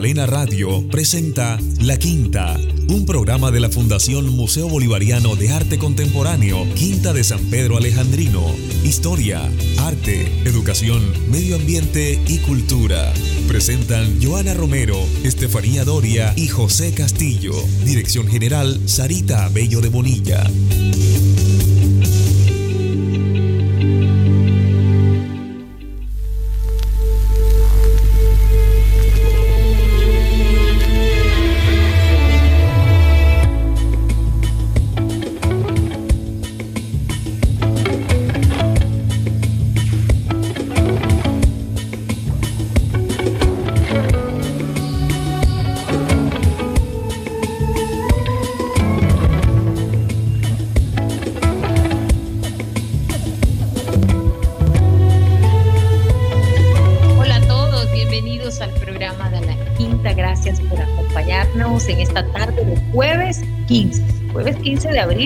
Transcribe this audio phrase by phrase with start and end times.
[0.00, 2.56] Unimagdalena Radio presenta La Quinta,
[2.88, 8.46] un programa de la Fundación Museo Bolivariano de Arte Contemporáneo, Quinta de San Pedro Alejandrino.
[8.82, 9.42] Historia,
[9.80, 13.12] arte, educación, medio ambiente y cultura.
[13.46, 17.52] Presentan Joana Romero, Estefanía Doria y José Castillo.
[17.84, 20.42] Dirección General Sarita Bello de Bonilla.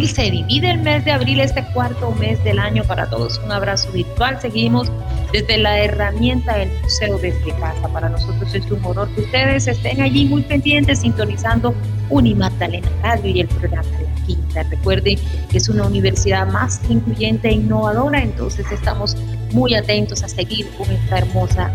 [0.03, 3.41] Se divide el mes de abril, este cuarto mes del año para todos.
[3.45, 4.41] Un abrazo virtual.
[4.41, 4.91] Seguimos
[5.33, 7.89] desde la herramienta del museo desde casa.
[7.89, 11.73] Para nosotros es un honor que ustedes estén allí muy pendientes, sintonizando
[12.11, 14.63] Unimagdalena Radio y el programa de la Quinta.
[14.65, 15.17] Recuerden
[15.49, 19.17] que es una universidad más incluyente e innovadora, entonces estamos
[19.53, 21.71] muy atentos a seguir con esta hermosa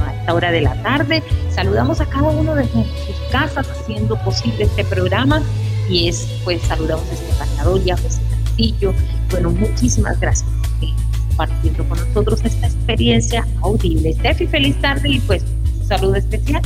[0.00, 1.24] a esta hora de la tarde.
[1.50, 5.42] Saludamos a cada uno de sus casas haciendo posible este programa
[5.88, 8.94] y es, pues saludamos a Estefania Doria, José Castillo.
[9.30, 10.88] Bueno, muchísimas gracias por
[11.28, 14.12] compartiendo con nosotros esta experiencia audible.
[14.14, 15.44] Steffi, feliz tarde y pues
[15.86, 16.62] saludo especial.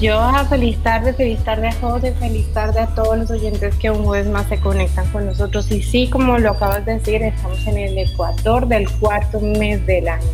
[0.00, 4.10] Yo, feliz tarde, feliz tarde a José, feliz tarde a todos los oyentes que un
[4.10, 5.70] vez más se conectan con nosotros.
[5.70, 10.08] Y sí, como lo acabas de decir, estamos en el ecuador del cuarto mes del
[10.08, 10.26] año.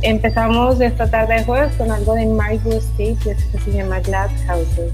[0.00, 4.92] Empezamos esta tarde de jueves con algo de Margot Steve, que se llama Glass Houses.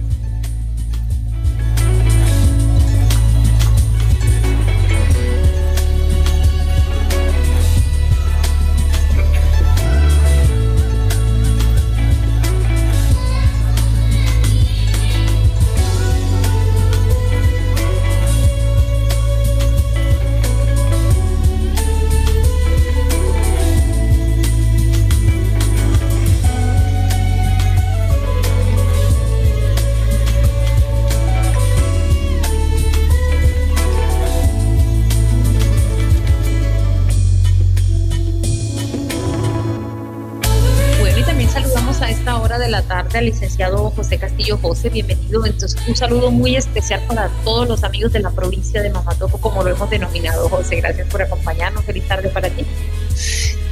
[43.25, 45.45] Licenciado José Castillo José, bienvenido.
[45.45, 49.63] Entonces, un saludo muy especial para todos los amigos de la provincia de Mamatoco, como
[49.63, 50.49] lo hemos denominado.
[50.49, 51.85] José, gracias por acompañarnos.
[51.85, 52.65] Feliz tarde para ti.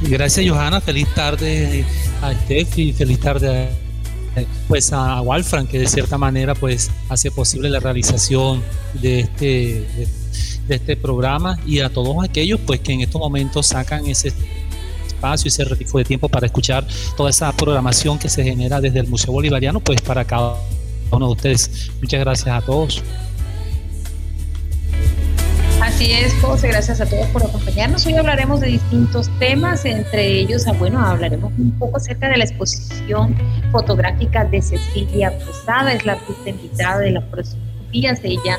[0.03, 0.81] Gracias, Johanna.
[0.81, 1.85] Feliz tarde
[2.21, 2.93] a Steffi.
[2.93, 8.63] Feliz tarde a, pues a Walfran, que de cierta manera pues hace posible la realización
[8.95, 9.87] de este,
[10.67, 14.33] de este programa y a todos aquellos pues que en estos momentos sacan ese
[15.23, 16.85] espacio, ese ratico de tiempo para escuchar
[17.17, 20.57] toda esa programación que se genera desde el Museo Bolivariano, pues para cada
[21.13, 21.91] uno de ustedes.
[22.01, 23.03] Muchas gracias a todos.
[25.81, 28.07] Así es, José, gracias a todos por acompañarnos.
[28.07, 32.45] Hoy hablaremos de distintos temas, entre ellos, ah, bueno, hablaremos un poco acerca de la
[32.45, 33.37] exposición
[33.71, 38.21] fotográfica de Cecilia Posada, es la artista invitada de los próximos días.
[38.23, 38.59] Ella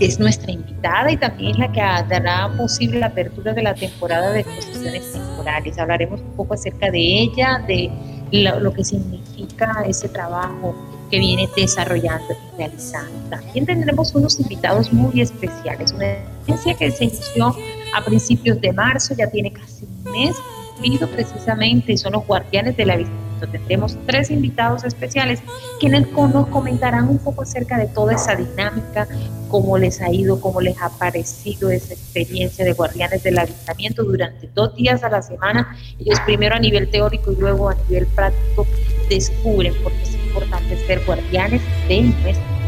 [0.00, 4.40] es nuestra invitada y también la que dará posible la apertura de la temporada de
[4.40, 5.78] exposiciones temporales.
[5.78, 7.90] Hablaremos un poco acerca de ella, de
[8.32, 10.74] lo, que significa ese trabajo
[11.10, 13.10] que viene desarrollando y realizando.
[13.28, 17.54] También tendremos unos invitados muy especiales, una experiencia que se inició
[17.94, 20.36] a principios de marzo, ya tiene casi un mes
[20.74, 25.42] cumplido precisamente, y son los guardianes de la visita tendremos tres invitados especiales
[25.78, 29.08] quienes nos comentarán un poco acerca de toda esa dinámica,
[29.48, 34.48] cómo les ha ido, cómo les ha parecido esa experiencia de guardianes del avistamiento durante
[34.54, 35.76] dos días a la semana.
[35.98, 38.66] Ellos primero a nivel teórico y luego a nivel práctico
[39.08, 42.59] descubren por qué es importante ser guardianes de nuestra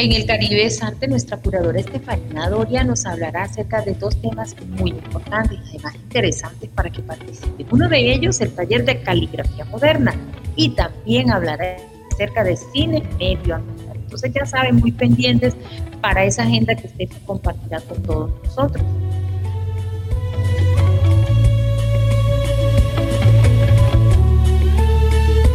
[0.00, 4.90] En el Caribe Sante, nuestra curadora Estefanía Doria nos hablará acerca de dos temas muy
[4.90, 7.66] importantes y además interesantes para que participen.
[7.72, 10.14] Uno de ellos, el taller de caligrafía moderna,
[10.54, 11.78] y también hablará
[12.12, 13.96] acerca de cine medio ambiental.
[13.96, 15.56] Entonces ya saben, muy pendientes
[16.00, 18.84] para esa agenda que usted compartirá con todos nosotros.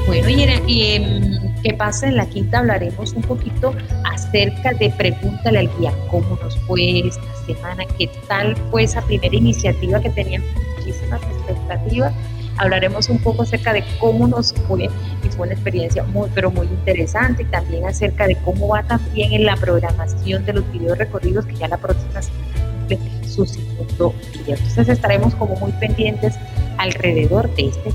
[0.06, 2.08] Bueno, y, y ¿Qué pasa?
[2.08, 3.74] En la quinta hablaremos un poquito
[4.04, 9.34] acerca de Pregúntale al guía, cómo nos fue esta semana, qué tal fue esa primera
[9.34, 10.44] iniciativa que tenían
[10.78, 12.14] muchísimas expectativas.
[12.58, 14.90] Hablaremos un poco acerca de cómo nos fue
[15.24, 19.46] y fue una experiencia muy, pero muy interesante también acerca de cómo va también en
[19.46, 22.44] la programación de los videos recorridos que ya la próxima semana
[22.80, 24.58] cumple su segundo video.
[24.58, 26.36] Entonces estaremos como muy pendientes
[26.78, 27.90] alrededor de este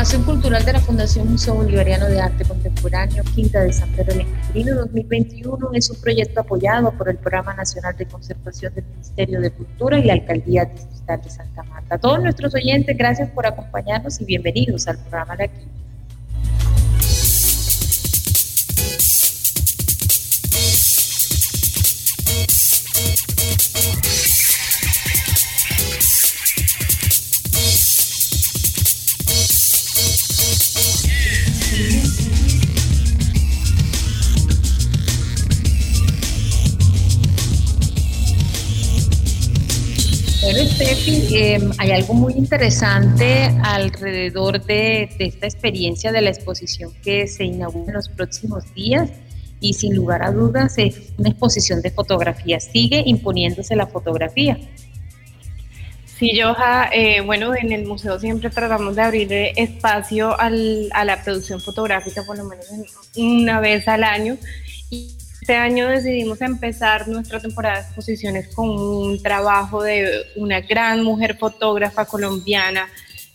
[0.00, 5.70] Cultural de la Fundación Museo Bolivariano de Arte Contemporáneo, Quinta de San Pedro Alejandrino 2021,
[5.74, 10.04] es un proyecto apoyado por el Programa Nacional de Conservación del Ministerio de Cultura y
[10.04, 11.96] la Alcaldía Distrital de Santa Marta.
[11.96, 15.68] A todos nuestros oyentes, gracias por acompañarnos y bienvenidos al programa de aquí.
[41.42, 47.92] Em, hay algo muy interesante alrededor de, esta experiencia de la exposición que se inaugura
[47.92, 49.08] en los próximos días
[49.58, 52.60] y sin lugar a dudas es una exposición de fotografía.
[52.60, 54.58] Sigue imponiéndose la fotografía.
[56.04, 61.24] Sí, Joja, eh, bueno, en el museo siempre tratamos de abrir espacio al, a la
[61.24, 62.66] producción fotográfica por lo menos
[63.16, 64.36] una vez al año.
[64.90, 65.16] Y
[65.50, 71.36] este año decidimos empezar nuestra temporada de exposiciones con un trabajo de una gran mujer
[71.38, 72.88] fotógrafa colombiana,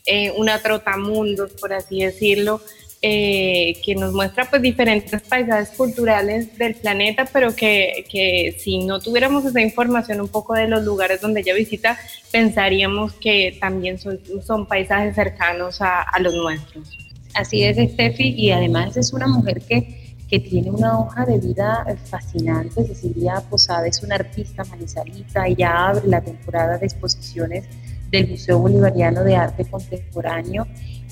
[0.06, 2.62] eh, una trotamundos, por así decirlo,
[3.02, 9.02] eh, que nos muestra pues diferentes paisajes culturales del planeta, pero que, que, si no
[9.02, 12.00] tuviéramos esa información un poco de los lugares donde ella visita,
[12.32, 16.98] pensaríamos que también son, son paisajes cercanos a, a los nuestros.
[17.34, 21.86] Así es, Steffi, y además es una mujer que que tiene una hoja de vida
[22.06, 22.86] fascinante.
[22.86, 27.66] Cecilia Posada es una artista manizalita, ella abre la temporada de exposiciones
[28.12, 30.68] del Museo Bolivariano de Arte Contemporáneo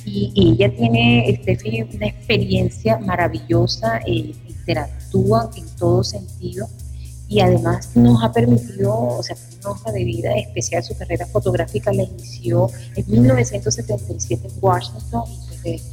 [0.06, 6.68] y, ella tiene, este, una experiencia maravillosa, eh, interactúa en todo sentido
[7.28, 11.92] y además nos ha permitido, o sea, una hoja de vida especial, su carrera fotográfica
[11.92, 15.24] la inició en 1977 en Washington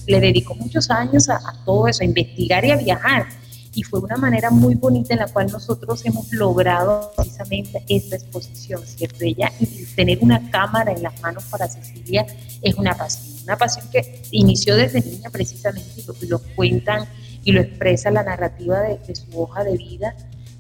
[0.07, 3.27] le dedicó muchos años a, todo eso, a investigar y a viajar.
[3.73, 8.83] Y fue una manera muy bonita en la cual nosotros hemos logrado precisamente esta exposición,
[8.85, 9.19] ¿cierto?
[9.21, 12.27] Ella, y tener una cámara en las manos para Cecilia
[12.63, 17.07] es una pasión, una pasión que inició desde niña precisamente y lo, cuentan
[17.45, 20.17] y lo expresa la narrativa de, su hoja de vida,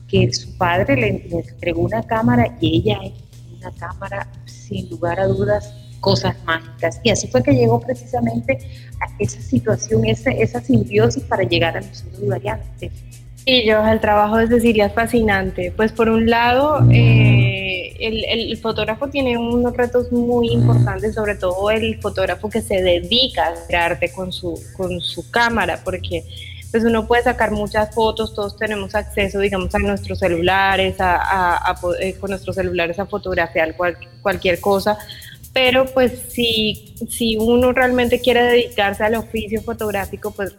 [0.06, 3.00] que su padre le, le entregó una cámara y ella
[3.56, 7.00] una cámara sin lugar a dudas cosas mágicas.
[7.02, 8.58] Y así fue que llegó precisamente
[9.00, 12.62] a esa situación, esa, esa simbiosis para llegar al Museo Bolivariano.
[13.46, 15.72] Y yo, el trabajo de Cecilia es fascinante.
[15.74, 21.70] Pues por un lado, eh, el, el, fotógrafo tiene unos retos muy importantes, sobre todo
[21.70, 26.24] el fotógrafo que se dedica a hacer arte con su, con su cámara, porque
[26.70, 31.80] pues uno puede sacar muchas fotos, todos tenemos acceso, digamos, a nuestros celulares, a, a,
[32.00, 33.74] eh, con nuestros celulares a fotografiar
[34.22, 34.96] cualquier cosa,
[35.52, 40.54] pero pues si, si uno realmente quiere dedicarse al oficio fotográfico, pues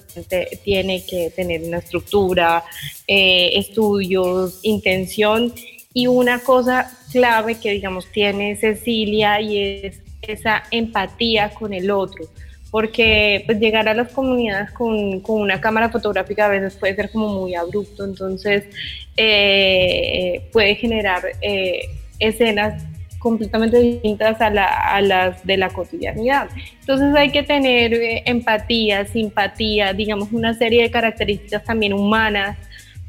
[0.64, 2.64] tiene que tener una estructura,
[3.08, 5.54] eh, estudios, intención.
[5.94, 12.26] Y una cosa clave que digamos tiene Cecilia y es esa empatía con el otro
[12.72, 17.12] porque pues, llegar a las comunidades con, con, una cámara fotográfica a veces puede ser
[17.12, 18.64] como muy abrupto, entonces
[19.18, 22.82] eh, puede generar eh, escenas
[23.22, 26.50] completamente distintas a, las de la cotidianidad.
[26.80, 32.58] Entonces hay que tener eh, empatía, simpatía, digamos una serie de características también humanas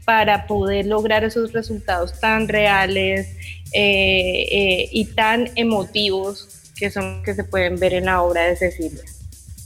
[0.05, 3.29] para poder lograr esos resultados tan reales
[3.73, 8.57] eh, eh, y tan emotivos que son que se pueden ver en la obra de
[8.57, 9.03] Cecilia.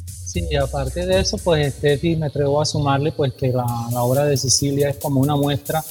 [0.05, 4.37] Sí, aparte de eso, pues Steffi me atrevo a sumarle pues que la obra de
[4.37, 5.83] Cecilia es como una muestra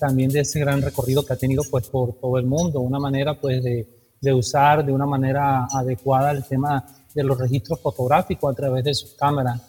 [0.00, 3.38] también de ese gran recorrido que ha tenido pues por todo el mundo, una manera
[3.40, 3.86] pues de,
[4.20, 8.94] de usar de una manera adecuada el tema de los registros fotográficos a través de
[8.94, 9.60] su cámara.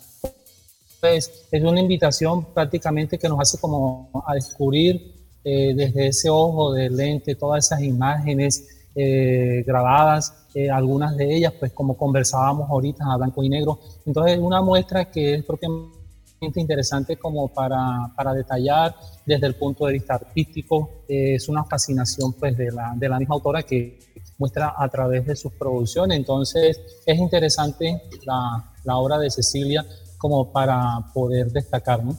[0.99, 6.73] Pues es una invitación prácticamente que nos hace como a descubrir eh, desde ese ojo
[6.73, 13.05] de lente todas esas imágenes eh, grabadas, eh, algunas de ellas, pues como conversábamos ahorita,
[13.11, 13.79] a blanco y negro.
[14.05, 16.00] Entonces, una muestra que es propiamente
[16.41, 18.95] interesante como para, para detallar
[19.25, 21.03] desde el punto de vista artístico.
[21.07, 23.99] es una fascinación pues de la, de la misma autora que
[24.37, 26.17] muestra a través de sus producciones.
[26.17, 29.85] Entonces, es interesante la, la obra de Cecilia
[30.17, 32.17] como para poder destacar, ¿no?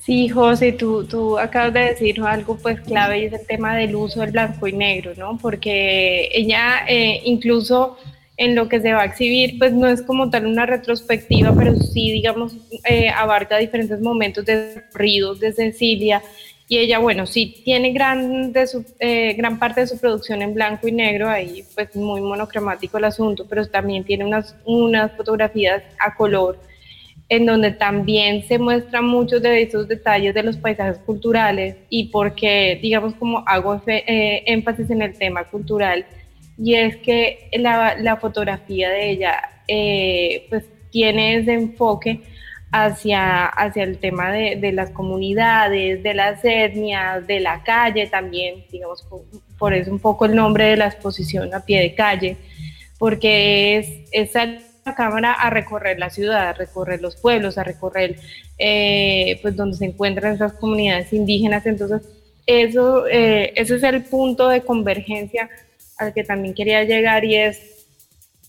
[0.00, 3.96] Sí, José, tú, tú acabas de decir algo pues clave y es el tema del
[3.96, 5.38] uso del blanco y negro, ¿no?
[5.38, 7.96] Porque ella eh, incluso
[8.36, 11.76] en lo que se va a exhibir, pues no es como tal una retrospectiva, pero
[11.76, 12.56] sí, digamos,
[12.88, 16.22] eh, abarca diferentes momentos de recorridos de Cecilia.
[16.66, 20.54] Y ella, bueno, sí tiene gran, de su, eh, gran parte de su producción en
[20.54, 25.82] blanco y negro, ahí pues muy monocromático el asunto, pero también tiene unas, unas fotografías
[25.98, 26.58] a color
[27.28, 32.78] en donde también se muestran muchos de esos detalles de los paisajes culturales y porque,
[32.82, 36.04] digamos, como hago eh, énfasis en el tema cultural,
[36.58, 42.20] y es que la, la fotografía de ella eh, pues tiene ese enfoque
[42.70, 48.64] hacia, hacia el tema de, de, las comunidades, de las etnias, de la calle también,
[48.70, 49.06] digamos,
[49.58, 52.36] por, eso un poco el nombre de la exposición a pie de calle,
[52.98, 54.34] porque es, es
[54.84, 58.16] la cámara a recorrer la ciudad, a recorrer los pueblos, a recorrer
[58.58, 61.64] eh, pues donde se encuentran esas comunidades indígenas.
[61.66, 62.02] Entonces,
[62.46, 65.48] eso, eh, ese es el punto de convergencia
[65.98, 67.86] al que también quería llegar y es,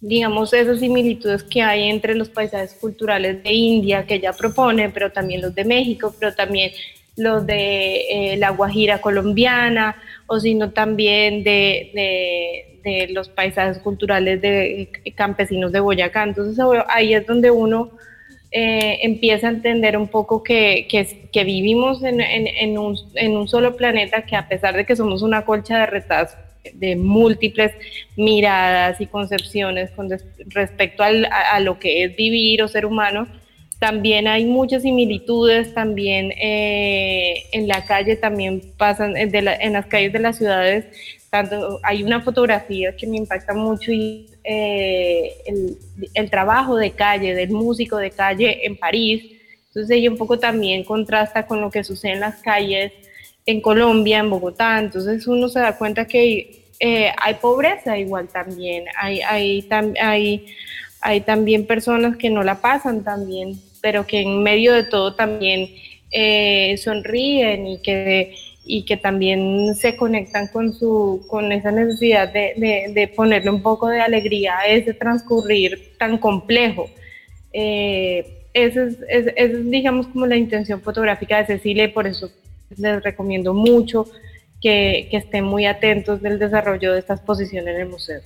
[0.02, 5.12] digamos, esas similitudes que hay entre los paisajes culturales de India que ella propone, pero
[5.12, 6.72] también los de México, pero también
[7.18, 9.96] los de eh, la Guajira colombiana,
[10.28, 11.92] o sino también de,
[12.84, 16.24] de, los paisajes culturales de campesinos de Boyacá.
[16.24, 17.92] Entonces ahí es donde uno
[18.58, 23.36] eh, empieza a entender un poco que, que, que vivimos en, en, en, un, en,
[23.36, 26.40] un, solo planeta, que a pesar de que somos una colcha de retazos,
[26.74, 27.72] de múltiples
[28.16, 30.10] miradas y concepciones con
[30.48, 33.28] respecto al, a, a lo que es vivir o ser humano,
[33.80, 39.86] también hay muchas similitudes, también eh, en la calle, también pasan, en, la, en, las
[39.88, 40.86] calles de las ciudades,
[41.30, 45.78] tanto, hay una fotografía que me impacta mucho y eh, el,
[46.14, 49.24] el, trabajo de calle, del músico de calle en París,
[49.68, 52.94] entonces ella un poco también contrasta con lo que sucede en las calles
[53.46, 58.86] en Colombia, en Bogotá, entonces uno se da cuenta que eh, hay pobreza igual también,
[58.98, 60.46] hay, hay,
[61.02, 65.16] hay también personas que no la pasan tan bien, pero que en medio de todo
[65.16, 65.70] también
[66.12, 68.36] eh, sonríen y que,
[68.66, 73.62] y que también se conectan con, su, con esa necesidad de, de, de ponerle un
[73.62, 76.90] poco de alegría a ese transcurrir tan complejo.
[77.54, 82.32] Eh, esa es, es, es, digamos, como la intención fotográfica de Cecilia y por eso
[82.78, 84.06] les recomiendo mucho
[84.62, 88.22] que, estén muy atentos del desarrollo de esta exposición en el museo.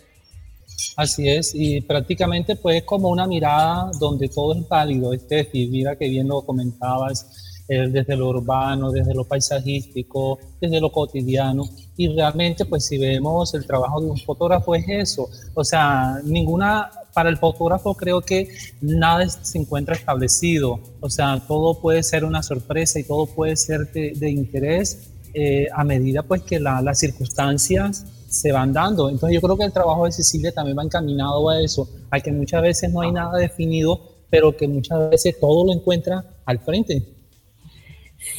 [0.95, 5.95] Así es, y prácticamente pues como una mirada donde todo es válido, es decir, mira
[5.95, 11.63] que bien lo comentabas, desde lo urbano, desde lo paisajístico, desde lo cotidiano,
[11.95, 16.89] y realmente pues si vemos el trabajo de un fotógrafo es eso, o sea, ninguna,
[17.13, 18.49] para el fotógrafo creo que
[18.81, 23.91] nada se encuentra establecido, o sea, todo puede ser una sorpresa y todo puede ser
[23.91, 29.09] de, interés eh, a medida pues que la, las circunstancias se van dando.
[29.09, 32.31] Entonces yo creo que el trabajo de Cecilia también va encaminado a eso, a que
[32.31, 33.99] muchas veces no hay nada definido,
[34.29, 37.18] pero que muchas veces todo lo encuentra al frente.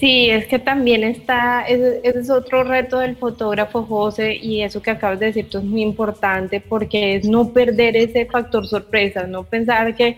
[0.01, 4.91] Sí, es que también está, ese, es otro reto del fotógrafo José y eso que
[4.93, 9.45] acabas de decir tú es muy importante porque es no perder ese factor sorpresa, no
[9.45, 10.17] pensar que,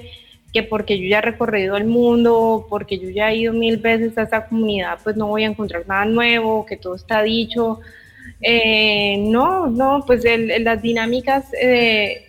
[0.52, 4.16] que porque yo ya he recorrido el mundo, porque yo ya he ido mil veces
[4.18, 7.80] a esa comunidad, pues no voy a encontrar nada nuevo, que todo está dicho,
[8.40, 12.28] eh, no, no, pues el, las dinámicas eh,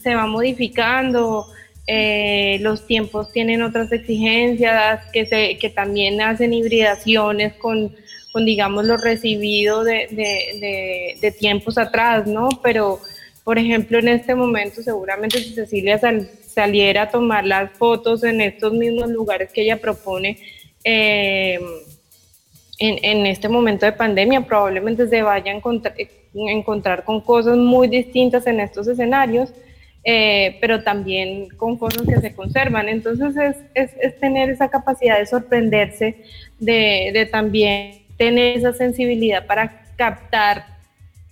[0.00, 1.48] se van modificando,
[1.86, 7.94] eh, los tiempos tienen otras exigencias que, se, que también hacen hibridaciones con,
[8.32, 10.08] con digamos, lo recibido de,
[11.20, 12.48] de, tiempos atrás, ¿no?
[12.62, 13.00] Pero,
[13.44, 18.40] por ejemplo, en este momento, seguramente si Cecilia sal, saliera a tomar las fotos en
[18.40, 20.38] estos mismos lugares que ella propone,
[20.84, 21.60] eh,
[22.78, 25.94] en, en, este momento de pandemia probablemente se vaya a encontrar,
[26.34, 29.52] encontrar con cosas muy distintas en estos escenarios,
[30.04, 32.88] eh, pero también con cosas que se conservan.
[32.88, 36.16] Entonces es, es, tener esa capacidad de sorprenderse,
[36.58, 40.66] de, de, también tener esa sensibilidad para captar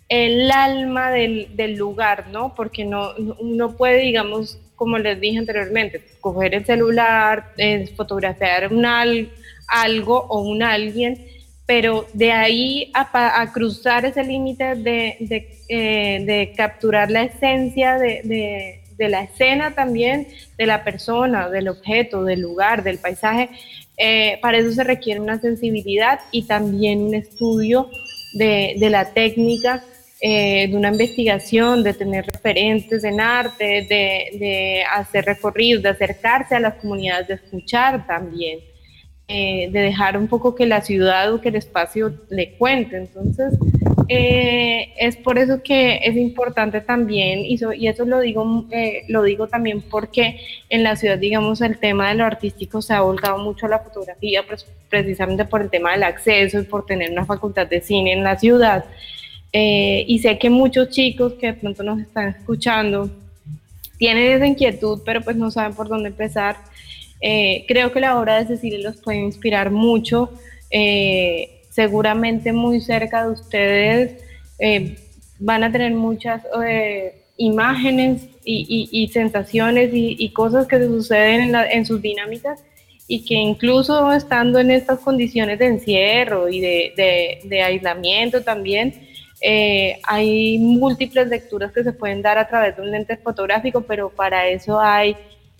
[0.09, 2.55] el alma del, del lugar, ¿no?
[2.55, 8.85] Porque no, no puede, digamos, como les dije anteriormente, coger el celular, eh, fotografiar un
[8.85, 9.31] al,
[9.69, 11.26] algo o un alguien
[11.67, 15.17] pero de ahí a, cruzar ese límite de,
[15.75, 22.85] eh, capturar la esencia de, la escena también, de la persona, del objeto, del lugar,
[22.85, 23.49] del paisaje,
[23.97, 27.88] eh, para eso se requiere una sensibilidad y también un estudio
[28.35, 29.83] de, la técnica,
[30.21, 36.61] eh, de una investigación, de tener referentes en arte, de hacer recorridos, de acercarse a
[36.61, 38.61] las comunidades, de escuchar también.
[39.26, 42.99] De dejar un poco que la ciudad o que el espacio le cuente.
[42.99, 43.55] Entonces,
[44.14, 47.54] eh, es por eso que es importante también, y,
[47.87, 52.16] eso lo digo, eh, lo digo también porque en la ciudad, digamos, el tema de
[52.16, 54.45] lo artístico se ha volcado mucho a la fotografía,
[54.88, 58.38] precisamente por el tema del acceso y por tener una facultad de cine en la
[58.38, 58.85] ciudad.
[59.52, 63.11] y sé que muchos chicos que de pronto nos están escuchando
[64.02, 66.57] tienen esa inquietud, pero pues no saben por dónde empezar.
[67.21, 70.33] Eh, creo que la obra de Cecilia los puede inspirar mucho.
[70.71, 74.23] Eh, seguramente muy cerca de ustedes
[74.59, 74.97] eh,
[75.38, 76.43] van a tener muchas
[77.37, 82.62] imágenes y, sensaciones y, cosas que suceden en, sus dinámicas
[83.09, 88.95] y que incluso estando en estas condiciones de encierro y de, aislamiento también,
[90.05, 94.47] hay múltiples lecturas que se pueden dar a través de un lente fotográfico, pero para
[94.47, 95.17] eso hay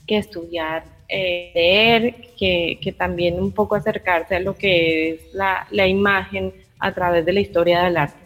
[0.07, 6.55] que estudiar eh, leer, que, también un poco acercarse a lo que es la, imagen
[6.79, 8.19] a través de la historia del arte.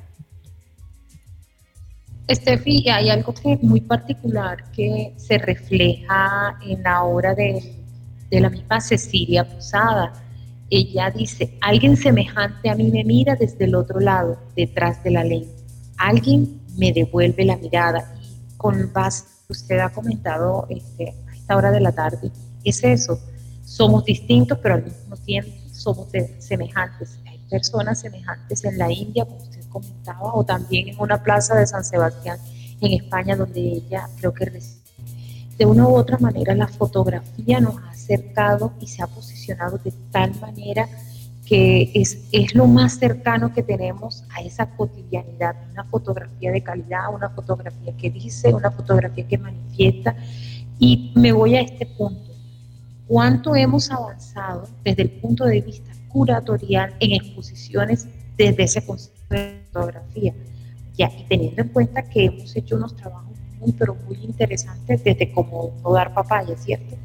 [2.29, 7.61] Estefi, hay algo que muy particular que se refleja en la obra de,
[8.31, 10.13] de la misma Cecilia Posada.
[10.71, 15.25] Ella dice, alguien semejante a mí me mira desde el otro lado, detrás de la
[15.25, 15.51] ley.
[15.99, 18.15] Alguien me devuelve la mirada.
[18.57, 22.31] Con base, usted ha comentado este, a esta hora de la tarde,
[22.69, 23.19] es eso.
[23.65, 26.09] Somos distintos, pero al mismo tiempo somos
[26.39, 27.19] semejantes.
[27.27, 31.67] Hay personas semejantes en la India, como usted comentaba, o también en una plaza de
[31.67, 32.39] San Sebastián
[32.81, 34.47] en España, donde ella creo que.
[35.59, 39.91] De una u otra manera, la fotografía nos ha acercado y se ha posicionado de
[40.11, 40.87] tal manera
[41.47, 47.15] que es, es lo más cercano que tenemos a esa cotidianidad, una fotografía de calidad,
[47.15, 50.17] una fotografía que dice, una fotografía que manifiesta.
[50.79, 52.26] Y me voy a este punto
[53.07, 59.61] cuánto hemos avanzado desde el punto de vista curatorial en exposiciones desde ese concepto de
[59.73, 60.35] fotografía.
[60.97, 65.31] Ya, y teniendo en cuenta que hemos hecho unos trabajos muy, pero muy interesantes desde
[65.31, 66.97] como dar papaya, ¿cierto?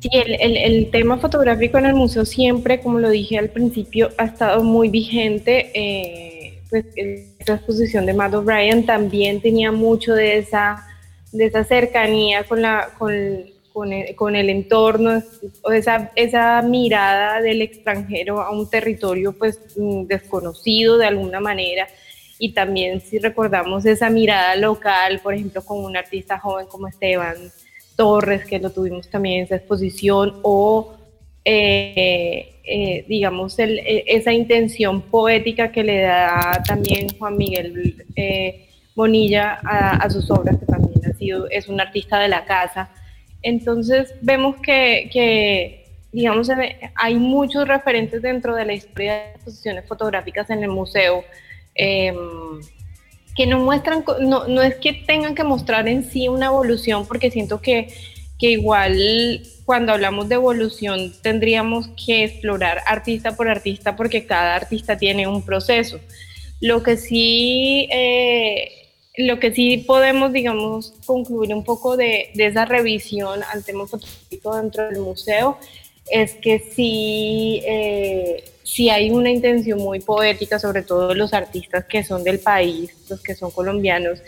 [0.00, 4.24] Sí, el, el, tema fotográfico en el museo siempre, como lo dije al principio, ha
[4.24, 5.70] estado muy vigente.
[5.74, 10.86] Eh, pues esa exposición de Matt O'Brien también tenía mucho de esa,
[11.32, 13.12] de esa cercanía con, la, con,
[13.72, 15.22] con el, con el entorno,
[15.62, 21.88] o esa, esa mirada del extranjero a un territorio pues mm, desconocido de alguna manera.
[22.38, 27.36] Y también si recordamos esa mirada local, por ejemplo, con un artista joven como Esteban
[27.96, 30.96] Torres, que lo tuvimos también en esa exposición, o
[31.44, 39.58] eh, eh, digamos e, esa intención poética que le da también Juan Miguel eh, Bonilla
[39.64, 42.90] a, a, sus obras, que también ha sido, es un artista de la casa
[43.42, 46.48] entonces vemos que, digamos,
[46.94, 51.24] hay muchos referentes dentro de la historia de exposiciones fotográficas en el museo
[51.74, 52.60] em,
[53.36, 57.30] que no muestran, no, no, es que tengan que mostrar en sí una evolución, porque
[57.30, 57.88] siento que,
[58.38, 64.98] que igual cuando hablamos de evolución tendríamos que explorar artista por artista, porque cada artista
[64.98, 66.00] tiene un proceso.
[66.60, 68.39] Lo que sí eh,
[69.26, 74.88] lo que sí podemos, digamos, concluir un poco de, esa revisión al tema fotográfico dentro
[74.88, 75.58] del museo
[76.10, 82.02] es que sí, eh, sí hay una intención muy poética, sobre todo los artistas que
[82.02, 84.20] son del país, los que son colombianos,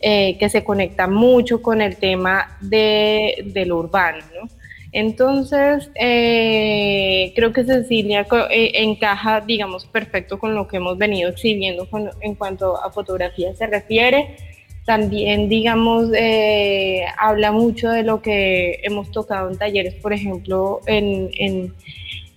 [0.00, 4.59] eh, que se conectan mucho con el tema de, lo urbano, ¿no?
[4.92, 11.86] Entonces, eh, creo que Cecilia encaja, digamos, perfecto con lo que hemos venido exhibiendo
[12.20, 14.36] en cuanto a fotografía se refiere.
[14.84, 21.30] También, digamos, eh, habla mucho de lo que hemos tocado en talleres, por ejemplo, en,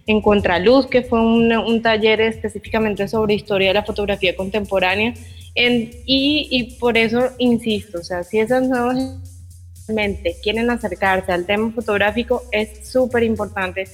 [0.05, 5.13] en, Contraluz, que fue un, taller específicamente sobre historia de la fotografía contemporánea.
[5.55, 9.32] y, y por eso insisto, o sea, si esas nuevas
[10.41, 13.85] quieren acercarse al tema fotográfico, es súper importante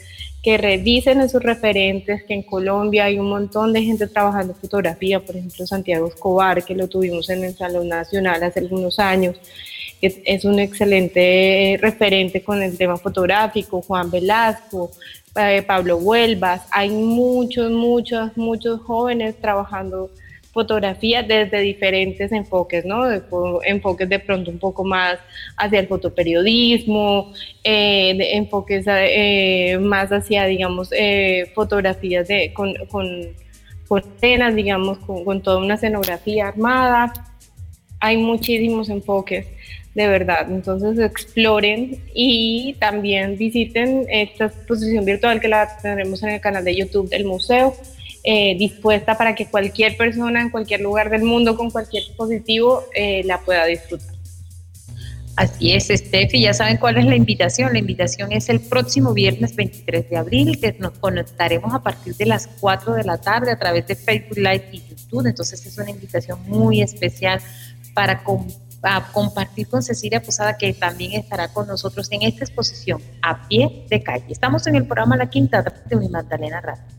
[0.42, 5.36] que revisen esos referentes, que en Colombia hay un montón de gente trabajando fotografía, por
[5.36, 9.36] ejemplo Santiago Escobar, que lo tuvimos en el Salón Nacional hace algunos años,
[10.00, 14.92] que es un excelente referente con el tema fotográfico, Juan Velasco,
[15.36, 20.10] eh, Pablo Huelvas, hay muchos, muchos, muchos jóvenes trabajando
[20.52, 23.04] fotografía desde diferentes enfoques, ¿no?
[23.64, 25.20] enfoques de pronto un poco más
[25.58, 27.34] hacia el fotoperiodismo,
[27.64, 33.36] eh, enfoques eh, más hacia, digamos, eh, fotografías de, con, con,
[33.98, 37.14] escenas, digamos, con, con, toda una escenografía armada.
[38.00, 39.48] Hay muchísimos enfoques,
[39.94, 40.48] de verdad.
[40.50, 46.76] Entonces exploren y también visiten esta exposición virtual que la tendremos en el canal de
[46.76, 47.76] YouTube del museo
[48.24, 53.24] eh, dispuesta para que cualquier persona en cualquier lugar del mundo con cualquier dispositivo eh,
[53.26, 54.20] la pueda disfrutar.
[55.40, 57.72] Así es, Steffi, ya saben cuál es la invitación.
[57.72, 62.26] La invitación es el próximo viernes 23 de abril, que nos conectaremos a partir de
[62.26, 65.26] las 4 de la tarde a través de Facebook Live y YouTube.
[65.28, 67.40] Entonces es una invitación muy especial
[67.94, 68.22] para
[69.14, 74.04] compartir con Cecilia Posada, que también estará con nosotros en esta exposición a pie de
[74.04, 74.26] calle.
[74.28, 76.99] Estamos en el programa La Quinta de Magdalena Radio.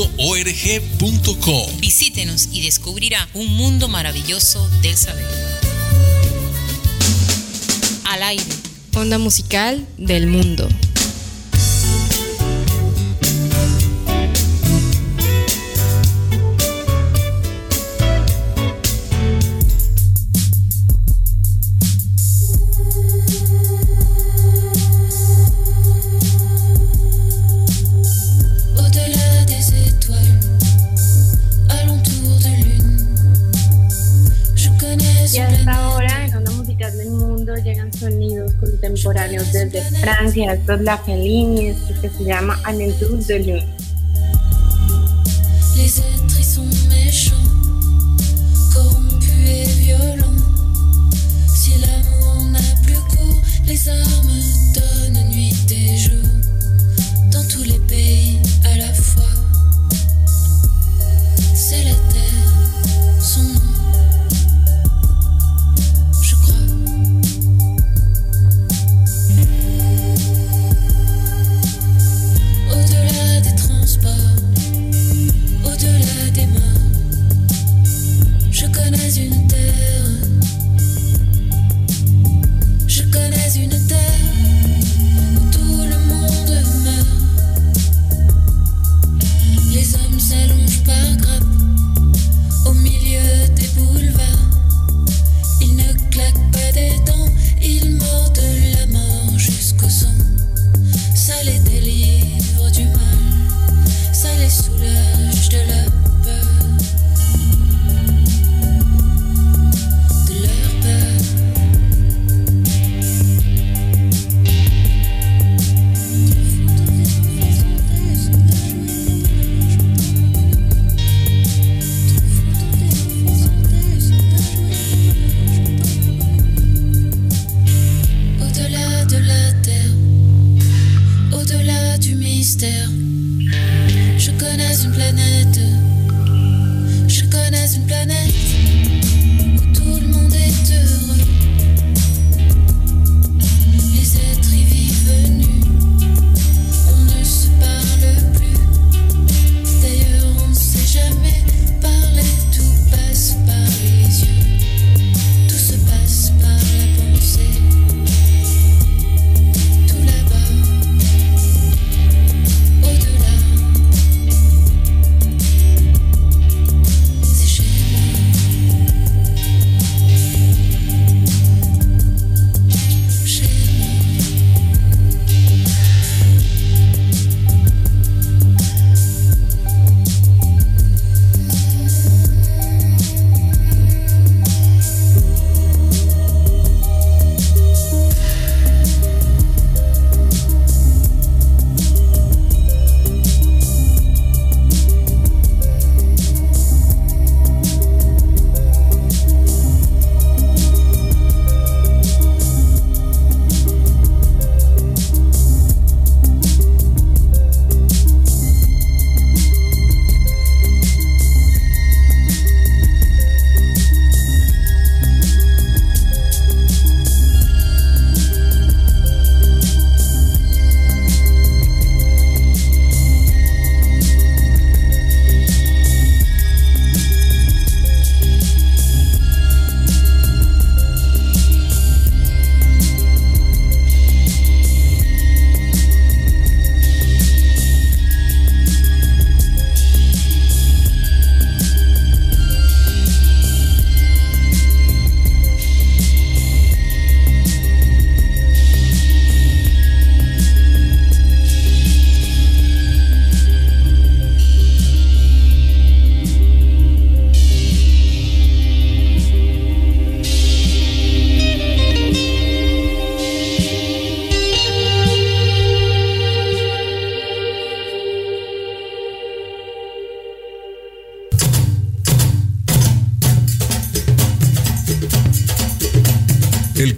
[0.00, 1.70] org.co.
[1.78, 5.26] Visítenos y descubrirá un mundo maravilloso del saber.
[8.04, 8.44] Al aire.
[8.94, 10.68] Onda musical del mundo.
[40.80, 42.24] La Fellini, esto que se.
[45.76, 47.46] Les êtres sont méchants,
[48.74, 50.42] corrompus et violents.
[51.54, 54.42] Si l'amour n'a plus cours, les armes
[54.74, 56.28] donnent nuit et jour.
[57.30, 59.22] Dans tous les pays à la fois,
[61.54, 61.94] c'est la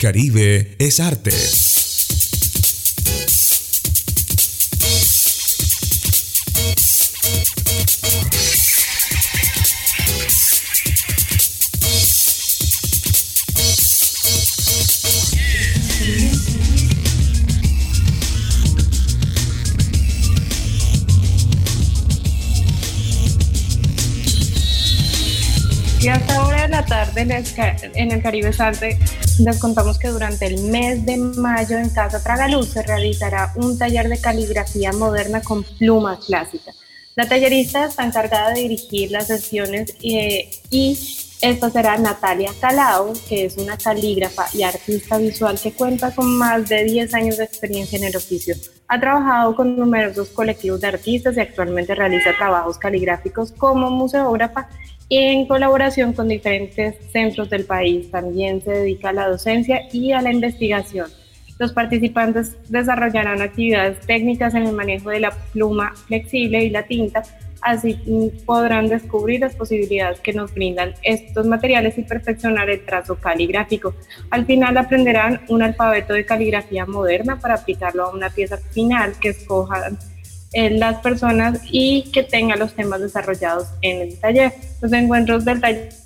[0.04, 1.30] Caribe es arte.
[27.94, 28.98] En el Caribe Salte
[29.38, 34.08] les contamos que durante el mes de mayo en Casa Tragaluz se realizará un taller
[34.08, 36.72] de caligrafía moderna con pluma clásica.
[37.16, 40.96] La tallerista está encargada de dirigir las sesiones eh, y
[41.50, 46.70] esta será Natalia Calao, que es una calígrafa y artista visual que cuenta con más
[46.70, 48.54] de 10 años de experiencia en el oficio.
[48.88, 54.70] Ha trabajado con numerosos colectivos de artistas y actualmente realiza trabajos caligráficos como museógrafa
[55.10, 58.10] en colaboración con diferentes centros del país.
[58.10, 61.10] También se dedica a la docencia y a la investigación.
[61.58, 67.22] Los participantes desarrollarán actividades técnicas en el manejo de la pluma flexible y la tinta,
[67.64, 67.98] así
[68.46, 73.94] podrán descubrir las posibilidades que nos brindan estos materiales y perfeccionar el trazo caligráfico.
[74.30, 79.30] Al final aprenderán un alfabeto de caligrafía moderna para aplicarlo a una pieza final que
[79.30, 79.98] escojan
[80.52, 84.52] las personas y que tenga los temas desarrollados en el taller.
[84.80, 86.03] Los encuentros del taller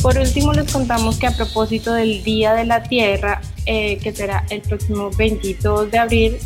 [0.01, 4.45] Por último, les contamos que a propósito del Día de la Tierra, eh, que será
[4.49, 6.37] el próximo 22 de abril,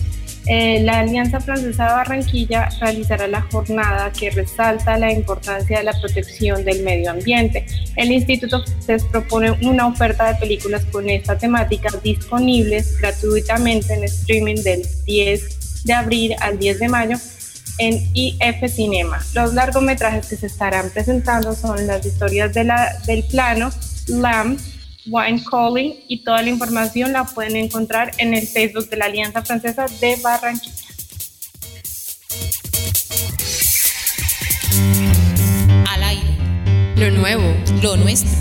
[0.47, 5.93] eh, la Alianza Francesa de Barranquilla realizará la jornada que resalta la importancia de la
[5.93, 7.65] protección del medio ambiente.
[7.95, 14.63] El Instituto francés propone una oferta de películas con esta temática disponibles gratuitamente en streaming
[14.63, 17.17] del 10 de abril al 10 de mayo
[17.77, 19.19] en IF Cinema.
[19.33, 23.71] Los largometrajes que se estarán presentando son las historias de la, del plano,
[24.07, 24.57] LAM,
[25.05, 29.41] Wine Calling y toda la información la pueden encontrar en el Facebook de la Alianza
[29.41, 30.73] Francesa de Barranquilla.
[35.91, 36.37] Al aire.
[36.95, 37.53] Lo nuevo.
[37.81, 38.31] Lo nuestro.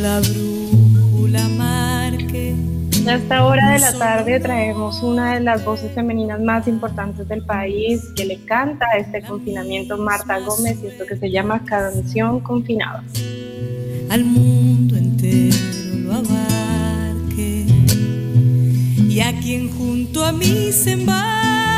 [0.00, 2.54] La brújula marque
[3.06, 7.44] A esta hora de la tarde traemos una de las voces femeninas más importantes del
[7.44, 12.40] país que le canta a este confinamiento, Marta Gómez, y esto que se llama Canción
[12.40, 13.04] Confinada.
[14.10, 15.56] al mundo entero
[15.96, 17.66] lo abarque
[19.08, 21.69] y a quien junto a mí se embarque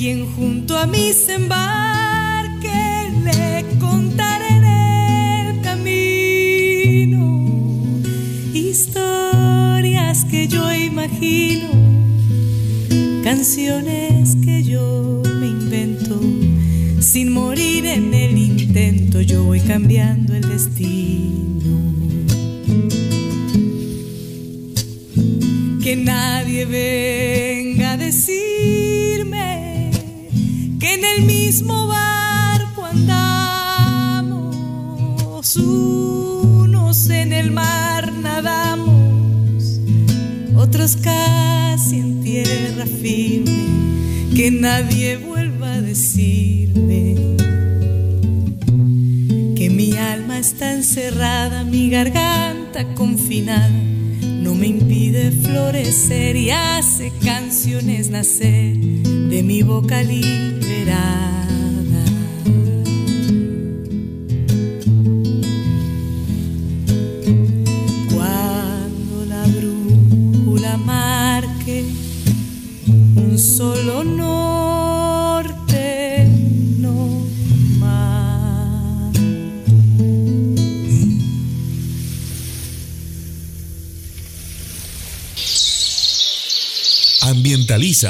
[0.00, 7.20] quien junto a mí se embarque, le contaré en el camino
[8.54, 11.68] historias que yo imagino,
[13.22, 16.18] canciones que yo me invento,
[17.02, 21.78] sin morir en el intento, yo voy cambiando el destino.
[25.82, 27.29] Que nadie venga
[31.50, 34.54] mismo barco andamos,
[35.56, 39.80] unos en el mar nadamos,
[40.54, 43.64] otros casi en tierra firme,
[44.36, 47.16] que nadie vuelva a decirme
[49.56, 53.68] que mi alma está encerrada, mi garganta confinada,
[54.22, 61.39] no me impide florecer y hace canciones nacer de mi boca liberada.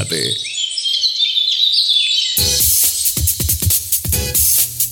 [0.00, 0.50] Ambientalízate.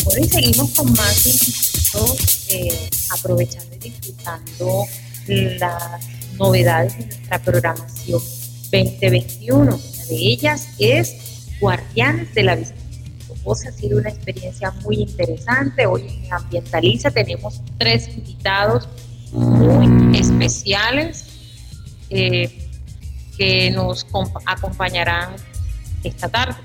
[0.04, 4.84] Bueno, y seguimos con más invitados, eh, aprovechando y disfrutando
[5.26, 6.04] las
[6.38, 8.22] novedades de nuestra programación
[8.70, 9.62] 2021.
[9.62, 11.14] Una de ellas es
[11.60, 12.74] Guardianes de la Vista.
[13.48, 15.86] Ha sido una experiencia muy interesante.
[15.86, 18.86] Hoy en Ambientaliza tenemos tres invitados
[19.32, 21.24] muy especiales
[22.10, 22.67] eh,
[23.38, 24.06] que nos
[24.44, 25.36] acompañarán
[26.02, 26.56] esta tarde.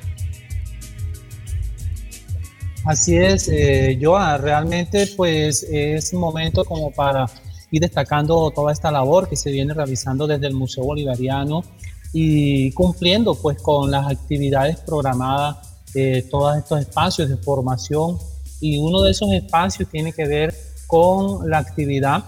[2.86, 7.27] Así es, eh, Joa, realmente pues es momento como para
[7.71, 11.63] ir destacando toda esta labor que se viene realizando desde el Museo Bolivariano
[12.12, 15.57] y cumpliendo pues con las actividades programadas
[15.93, 18.17] de todos estos espacios de formación
[18.59, 20.53] y uno de esos espacios tiene que ver
[20.88, 22.25] con la actividad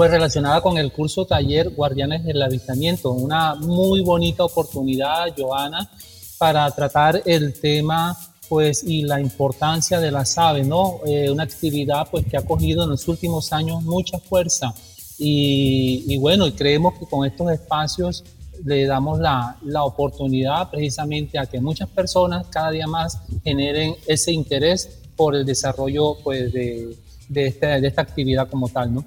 [0.00, 5.90] pues relacionada con el curso taller Guardianes del Avistamiento, una muy bonita oportunidad, Joana,
[6.38, 8.16] para tratar el tema
[8.48, 11.00] pues y la importancia de las aves, ¿no?
[11.04, 14.72] Eh, una actividad pues que ha cogido en los últimos años mucha fuerza
[15.18, 18.24] y, y bueno, y creemos que con estos espacios
[18.64, 24.32] le damos la, la, oportunidad precisamente a que muchas personas cada día más generen ese
[24.32, 26.96] interés por el desarrollo pues, de,
[27.28, 28.94] de, este, de esta actividad como tal.
[28.94, 29.04] ¿no?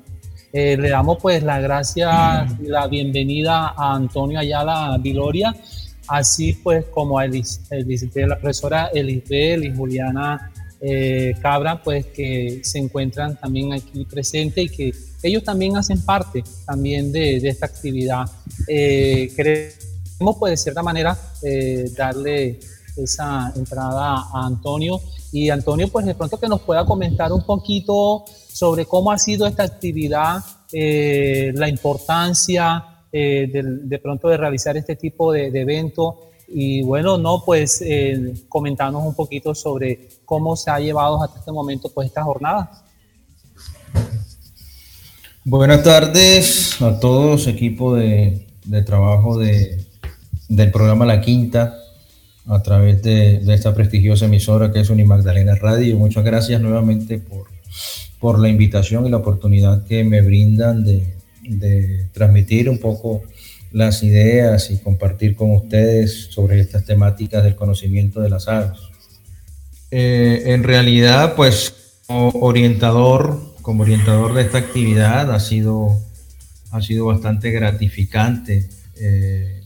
[0.55, 5.51] Eh, le damos pues la gracia y la bienvenida a Antonio Ayala Viloria,
[6.07, 7.59] así pues como a Elis,
[8.13, 14.69] la profesora Elisbel y Juliana eh, Cabra, pues que se encuentran también aquí presentes y
[14.69, 18.25] que ellos también hacen parte también de, de esta actividad.
[18.67, 22.59] Eh, queremos pues de cierta manera eh, darle
[22.95, 28.23] esa entrada a Antonio y Antonio pues de pronto que nos pueda comentar un poquito
[28.53, 35.31] sobre cómo ha sido esta actividad, la importancia de, de, pronto de realizar este tipo
[35.31, 40.79] de, de evento y bueno, no, pues eh, comentarnos un poquito sobre cómo se ha
[40.79, 42.69] llevado hasta este momento pues esta jornada.
[45.43, 48.45] Buenas tardes a todos, equipo de,
[48.85, 49.83] trabajo de,
[50.47, 51.75] del programa La Quinta
[52.45, 55.97] a través de, esta prestigiosa emisora que es Unimagdalena Radio.
[55.97, 57.47] Muchas gracias nuevamente por,
[58.23, 63.21] por la invitación y la oportunidad que me brindan de, transmitir un poco
[63.73, 68.79] las ideas y compartir con ustedes sobre estas temáticas del conocimiento de las aves.
[69.91, 75.99] Eh, en realidad, pues como orientador, como orientador de esta actividad ha sido,
[76.71, 78.69] ha sido bastante gratificante
[79.02, 79.63] eh,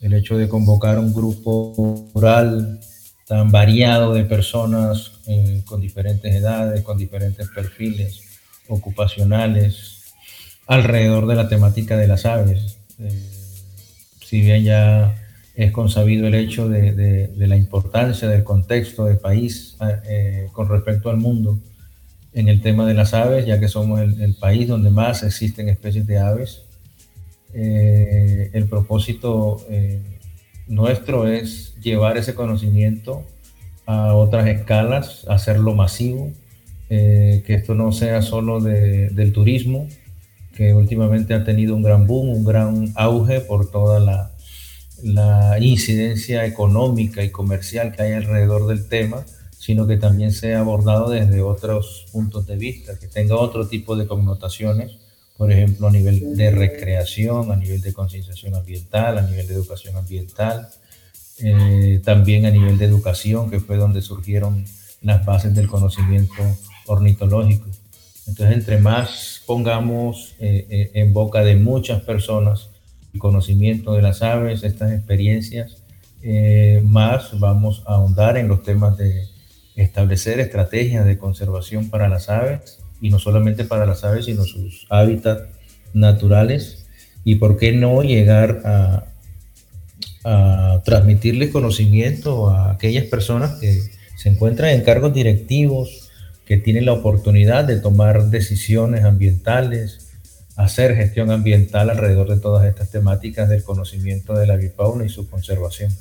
[0.00, 2.78] el hecho de convocar un grupo rural
[3.26, 8.22] tan variado de personas eh, con diferentes edades, con diferentes perfiles
[8.68, 10.14] ocupacionales
[10.66, 12.78] alrededor de la temática de las aves.
[12.98, 13.22] Eh,
[14.20, 15.14] si bien ya
[15.54, 19.76] es consabido el hecho de, de, la importancia del contexto del país
[20.08, 21.58] eh, con respecto al mundo
[22.34, 25.70] en el tema de las aves, ya que somos el, el país donde más existen
[25.70, 26.66] especies de aves.
[27.54, 30.02] Eh, el propósito eh,
[30.66, 33.24] nuestro es llevar ese conocimiento
[33.86, 36.32] a otras escalas, hacerlo masivo,
[36.88, 39.88] que esto no sea solo de, del turismo,
[40.54, 44.32] que últimamente ha tenido un gran boom, un gran auge por toda la,
[45.02, 49.24] la incidencia económica y comercial que hay alrededor del tema,
[49.58, 54.06] sino que también sea abordado desde otros puntos de vista, que tenga otro tipo de
[54.06, 54.92] connotaciones,
[55.36, 59.96] por ejemplo, a nivel de recreación, a nivel de concienciación ambiental, a nivel de educación
[59.96, 60.68] ambiental,
[61.38, 64.64] eh, también a nivel de educación, que fue donde surgieron
[65.02, 66.34] las bases del conocimiento
[66.86, 67.66] ornitológico.
[68.26, 72.70] Entonces, entre más pongamos eh, eh, en boca de muchas personas
[73.12, 75.82] el conocimiento de las aves, estas experiencias,
[76.82, 79.26] más vamos a ahondar en los temas de
[79.76, 84.86] establecer estrategias de conservación para las aves, y no solamente para las aves, sino sus
[84.90, 85.44] hábitats
[85.94, 86.86] naturales,
[87.24, 89.06] y por qué no llegar a,
[90.28, 93.80] a transmitirles conocimiento a aquellas personas que
[94.16, 96.10] se encuentran en cargos directivos,
[96.44, 100.10] que tienen la oportunidad de tomar decisiones ambientales,
[100.56, 105.30] hacer gestión ambiental alrededor de todas estas temáticas del conocimiento de la avifauna y su
[105.30, 105.92] conservación.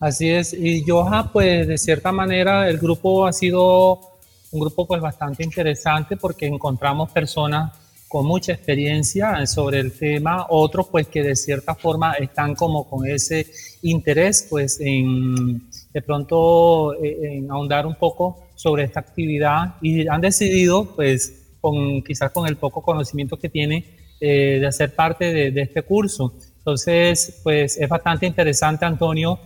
[0.00, 4.00] Así es, y Joja, pues de cierta manera el grupo ha sido
[4.50, 7.72] un grupo pues bastante interesante porque encontramos personas
[8.08, 13.06] con mucha experiencia sobre el tema, otros pues que de cierta forma están como con
[13.06, 13.46] ese
[13.82, 20.20] interés pues en de pronto eh, en ahondar un poco sobre esta actividad y han
[20.20, 25.82] decidido pues con quizás con el poco conocimiento que tiene de hacer parte de, este
[25.82, 26.34] curso.
[26.58, 29.38] Entonces, pues es bastante interesante, Antonio,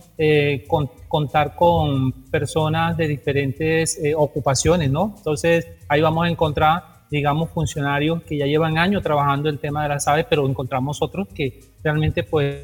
[1.07, 5.13] contar con personas de diferentes ocupaciones, ¿no?
[5.15, 9.89] Entonces, ahí vamos a encontrar digamos, funcionarios que ya llevan años trabajando el tema de
[9.89, 12.55] las aves, pero encontramos otros que realmente pues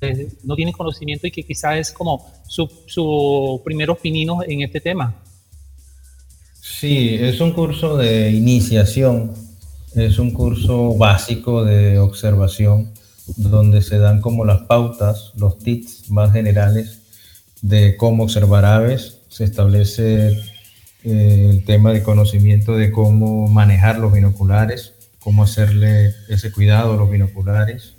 [0.00, 4.80] eh, no tienen conocimiento y que quizás es como su, su primeros pininos en este
[4.80, 5.16] tema.
[6.60, 9.32] Sí, es un curso de iniciación,
[9.96, 12.92] es un curso básico de observación
[13.36, 17.00] donde se dan como las pautas, los tips más generales
[17.62, 20.40] de cómo observar aves, se establece
[21.08, 26.96] eh, el tema de conocimiento de cómo manejar los binoculares, cómo hacerle ese cuidado a
[26.96, 27.94] los binoculares.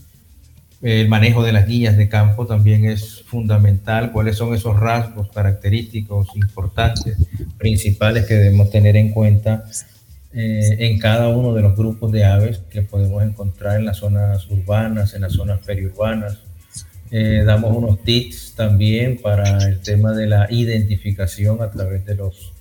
[0.83, 4.11] El manejo de las guías de campo también es fundamental.
[4.11, 7.17] ¿Cuáles son esos rasgos característicos importantes,
[7.57, 9.65] principales que debemos tener en cuenta
[10.31, 14.47] eh, en cada uno de los grupos de aves que podemos encontrar en las zonas
[14.51, 16.37] urbanas, en las zonas periurbanas?
[17.09, 22.53] Eh, damos unos tips también para el tema de la identificación a través de los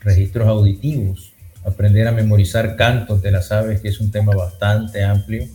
[0.00, 1.32] registros auditivos,
[1.64, 5.46] aprender a memorizar cantos de las aves, que es un tema bastante amplio,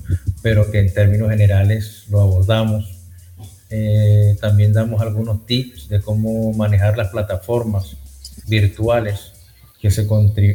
[0.41, 2.99] pero que en términos generales lo abordamos.
[3.69, 7.97] Eh, también damos algunos tips de cómo manejar las plataformas
[8.47, 9.31] virtuales
[9.81, 10.07] que se,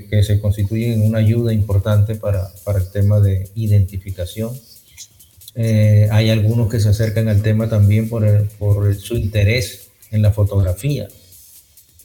[0.08, 4.52] que se constituyen en una ayuda importante para, para el tema de identificación.
[5.54, 10.30] Eh, hay algunos que se acercan al tema también por, por su interés en la
[10.30, 11.08] fotografía.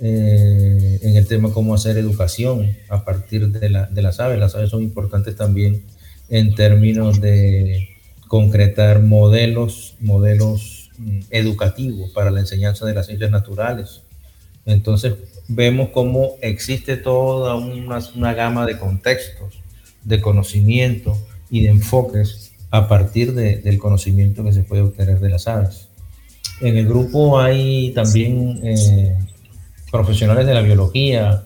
[0.06, 4.38] Eh, en el tema cómo hacer educación a partir de, la, de las aves.
[4.38, 5.82] Las aves son importantes también
[6.28, 7.88] en términos de
[8.28, 14.02] concretar modelos, modelos mm, educativos para la enseñanza de las ciencias naturales.
[14.66, 15.14] Entonces
[15.48, 19.62] vemos cómo existe toda una, una gama de contextos,
[20.04, 21.18] de conocimiento
[21.50, 25.88] y de enfoques a partir de, del conocimiento que se puede obtener de las aves.
[26.60, 29.16] En el grupo hay también eh,
[29.94, 31.44] profesionales de la biología,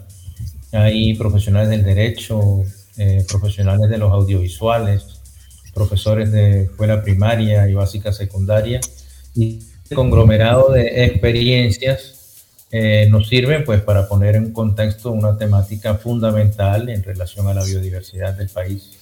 [0.71, 2.63] hay profesionales del derecho,
[2.97, 5.19] eh, profesionales de los audiovisuales,
[5.73, 8.79] profesores de escuela primaria y básica secundaria,
[9.35, 15.95] y el conglomerado de experiencias eh, nos sirven pues para poner en contexto una temática
[15.95, 18.97] fundamental en relación a la biodiversidad del país.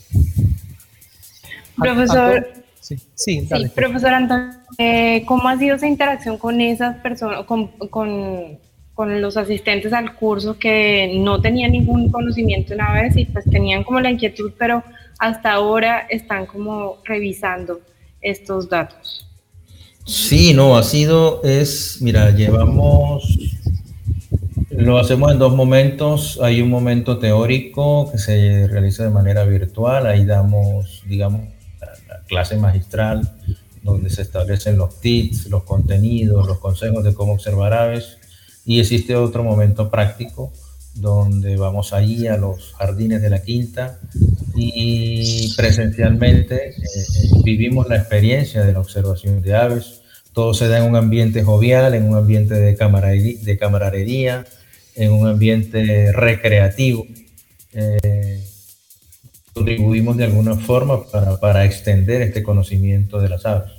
[1.78, 2.48] Profesor,
[2.80, 8.66] sí, sí, profesor Antonio, eh, ¿cómo ha sido esa interacción con esas personas, con, con
[8.96, 13.84] con los asistentes al curso que no tenían ningún conocimiento una vez y pues tenían
[13.84, 14.84] como la inquietud, pero
[15.20, 17.82] hasta ahora están como revisando
[18.22, 19.28] estos datos.
[20.06, 23.38] Sí, no, ha sido, es, mira, llevamos,
[24.70, 26.40] lo hacemos en dos momentos.
[26.42, 31.44] Hay un momento teórico que se realiza de manera virtual, ahí damos, digamos,
[32.08, 33.30] la clase magistral,
[33.84, 38.20] donde se establecen los tips, los contenidos, los consejos de cómo observar aves
[38.66, 40.52] y existe otro momento práctico
[40.96, 44.00] donde vamos allí a los jardines de la quinta
[44.56, 50.02] y presencialmente eh, eh, vivimos la experiencia de la observación de aves.
[50.32, 54.46] Todo se da en un ambiente jovial, en un ambiente de, camaradería, de camaradería
[54.96, 57.06] en un ambiente recreativo.
[57.74, 58.42] Eh,
[59.54, 63.75] contribuimos de alguna forma para, para extender este conocimiento de las aves.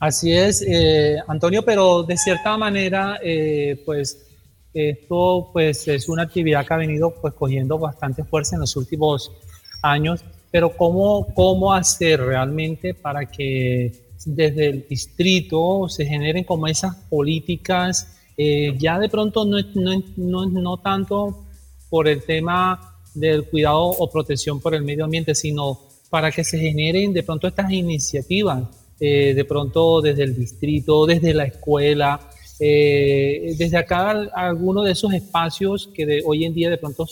[0.00, 4.24] Así es, eh, Antonio, pero de cierta manera, eh, pues
[4.72, 9.32] esto pues es una actividad que ha venido pues cogiendo bastante fuerza en los últimos
[9.82, 16.94] años, pero ¿cómo, cómo hacer realmente para que desde el distrito se generen como esas
[16.94, 21.44] políticas, eh, ya de pronto no, no, no, no tanto
[21.90, 26.56] por el tema del cuidado o protección por el medio ambiente, sino para que se
[26.56, 33.54] generen de pronto estas iniciativas eh, de pronto desde el distrito, desde la escuela, eh,
[33.56, 37.06] desde acá algunos de esos espacios que de, hoy en día de pronto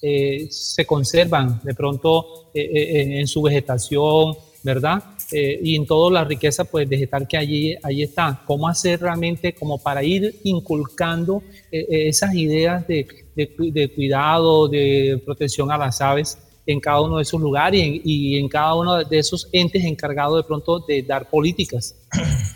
[0.00, 5.02] eh, se conservan, de pronto en su vegetación, ¿verdad?
[5.32, 8.42] y en toda la riqueza pues, vegetal que allí, allí está.
[8.46, 15.78] ¿Cómo hacer realmente como para ir inculcando esas ideas de, de cuidado, de protección a
[15.78, 16.36] las aves?
[16.66, 20.46] En cada uno de esos lugares y en, cada uno de esos entes encargados de
[20.46, 21.94] pronto de dar políticas.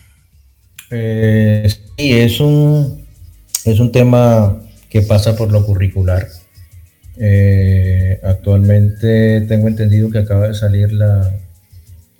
[0.88, 3.04] Eh, sí, es un,
[3.64, 6.28] es un tema que pasa por lo curricular.
[7.16, 11.40] Eh, actualmente tengo entendido que acaba de salir la,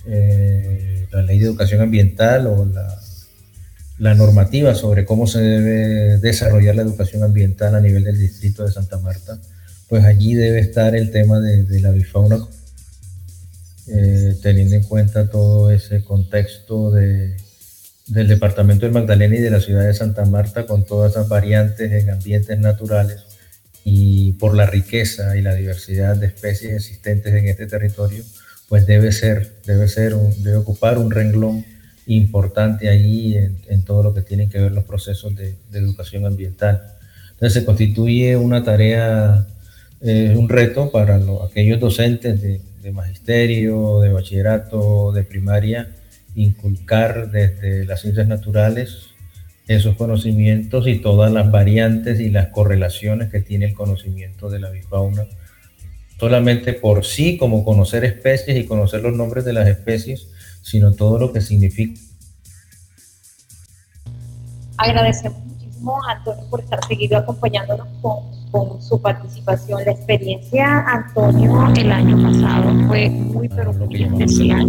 [0.09, 2.93] eh, la ley de educación ambiental o la,
[3.99, 8.73] la normativa sobre cómo se debe desarrollar la educación ambiental a nivel del distrito de
[8.73, 9.39] Santa Marta
[9.89, 12.39] pues allí debe estar el tema de, la bifauna
[13.89, 17.37] eh, teniendo en cuenta todo ese contexto de,
[18.09, 21.93] del departamento del Magdalena y de la ciudad de Santa Marta con todas esas variantes
[21.93, 23.25] en ambientes naturales
[23.85, 28.25] y por la riqueza y la diversidad de especies existentes en este territorio,
[28.69, 31.65] pues debe ser, debe ser, debe ocupar un renglón
[32.07, 36.83] importante ahí en, todo lo que tiene que ver los procesos de, educación ambiental.
[37.31, 39.47] Entonces se constituye una tarea,
[40.01, 41.19] eh, un reto para
[41.49, 45.91] aquellos docentes de, de magisterio, de bachillerato, de primaria,
[46.35, 49.17] inculcar desde las ciencias naturales
[49.67, 54.71] esos conocimientos y todas las variantes y las correlaciones que tiene el conocimiento de la
[54.71, 55.27] bifauna,
[56.21, 60.29] solamente por sí como conocer especies y conocer los nombres de las especies,
[60.63, 62.01] sino todo lo que significa.
[64.77, 69.85] Agradecemos muchísimo a Antonio por estar seguido acompañándonos con con su participación.
[69.85, 74.69] La experiencia, Antonio, el año pasado fue muy, pero muy especial.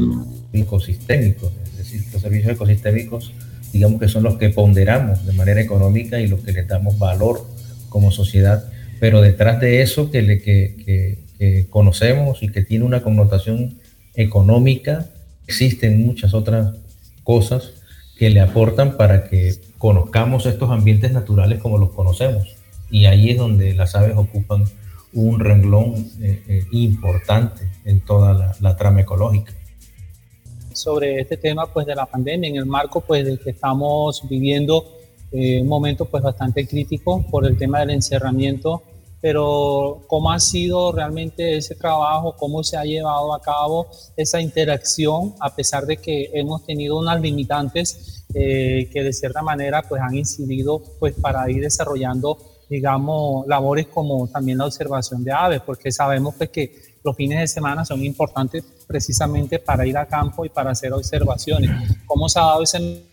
[0.51, 3.31] Ecosistémicos, es decir, los servicios ecosistémicos,
[3.71, 7.45] digamos que son los que ponderamos de manera económica y los que le damos valor
[7.89, 8.65] como sociedad,
[8.99, 13.77] pero detrás de eso que, le, que, que conocemos y que tiene una connotación
[14.15, 15.05] económica,
[15.47, 16.75] existen muchas otras
[17.23, 17.71] cosas
[18.17, 22.56] que le aportan para que conozcamos estos ambientes naturales como los conocemos
[22.89, 24.65] y ahí es donde las aves ocupan
[25.13, 29.53] un renglón eh, eh, importante en toda la, trama ecológica.
[30.73, 34.85] Sobre este tema pues de la pandemia, en el marco pues de que estamos viviendo
[35.31, 38.83] eh, un momento pues bastante crítico por el tema del encerramiento,
[39.19, 45.33] pero cómo ha sido realmente ese trabajo, cómo se ha llevado a cabo esa interacción,
[45.39, 50.83] a pesar de que hemos tenido unas limitantes que de cierta manera pues han incidido
[50.99, 52.37] pues para ir desarrollando
[52.69, 57.47] digamos, labores como también la observación de aves, porque sabemos pues, que los fines de
[57.47, 61.71] semana son importantes precisamente para ir a campo y para hacer observaciones.
[62.05, 63.03] ¿Cómo se ha dado ese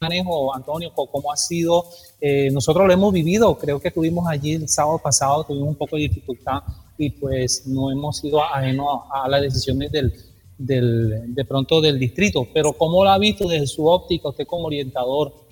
[0.00, 0.92] manejo, Antonio?
[0.92, 1.84] ¿Cómo ha sido?
[2.20, 5.96] Eh, nosotros lo hemos vivido, creo que tuvimos allí el sábado pasado, tuvimos un poco
[5.96, 6.62] de dificultad
[6.98, 10.12] y pues no hemos sido ajenos a, las decisiones del,
[10.58, 14.66] del, de pronto del distrito, pero ¿cómo lo ha visto desde su óptica usted como
[14.66, 15.43] orientador?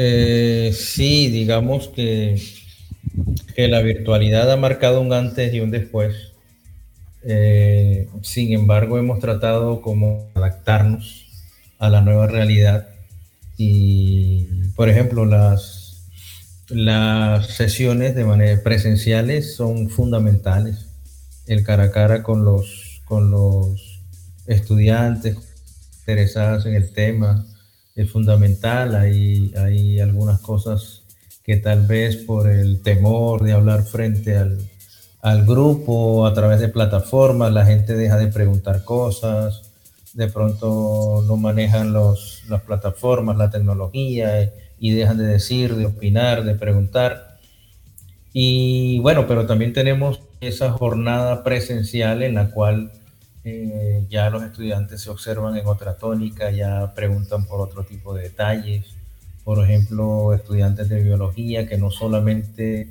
[0.00, 2.40] Eh, sí, digamos que,
[3.56, 6.14] que la virtualidad ha marcado un antes y un después.
[7.24, 11.26] Eh, sin embargo, hemos tratado como adaptarnos
[11.80, 12.90] a la nueva realidad
[13.56, 14.44] y,
[14.76, 16.06] por ejemplo, las,
[16.68, 20.86] las sesiones de manera presenciales son fundamentales.
[21.48, 24.00] El cara a cara con los, con los
[24.46, 25.38] estudiantes
[25.98, 27.44] interesados en el tema,
[27.98, 28.94] es fundamental.
[28.94, 31.02] Hay, hay algunas cosas
[31.42, 34.58] que tal vez por el temor de hablar frente al,
[35.20, 39.72] al grupo a través de plataformas, la gente deja de preguntar cosas,
[40.14, 46.44] de pronto no manejan los, las plataformas, la tecnología y dejan de decir, de opinar,
[46.44, 47.38] de preguntar.
[48.32, 52.92] Y bueno, pero también tenemos esa jornada presencial en la cual
[53.48, 58.24] eh, ya los estudiantes se observan en otra tónica, ya preguntan por otro tipo de
[58.24, 58.86] detalles.
[59.44, 62.88] Por ejemplo, estudiantes de biología que no solamente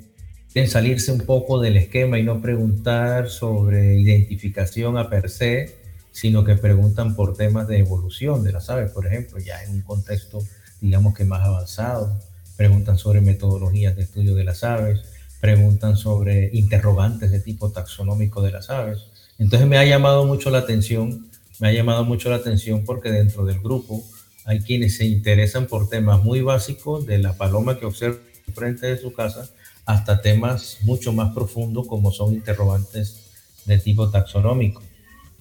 [0.52, 5.76] quieren salirse un poco del esquema y no preguntar sobre identificación a per se,
[6.10, 9.82] sino que preguntan por temas de evolución de las aves, por ejemplo, ya en un
[9.82, 10.40] contexto,
[10.80, 12.18] digamos que más avanzado.
[12.56, 15.02] Preguntan sobre metodologías de estudio de las aves,
[15.40, 19.06] preguntan sobre interrogantes de tipo taxonómico de las aves
[19.38, 21.28] entonces me ha llamado mucho la atención,
[21.60, 24.02] me ha llamado mucho la atención porque dentro del grupo
[24.44, 28.18] hay quienes se interesan por temas muy básicos de la paloma que observa
[28.54, 29.50] frente de su casa
[29.84, 33.30] hasta temas mucho más profundos como son interrogantes
[33.64, 34.82] de tipo taxonómico.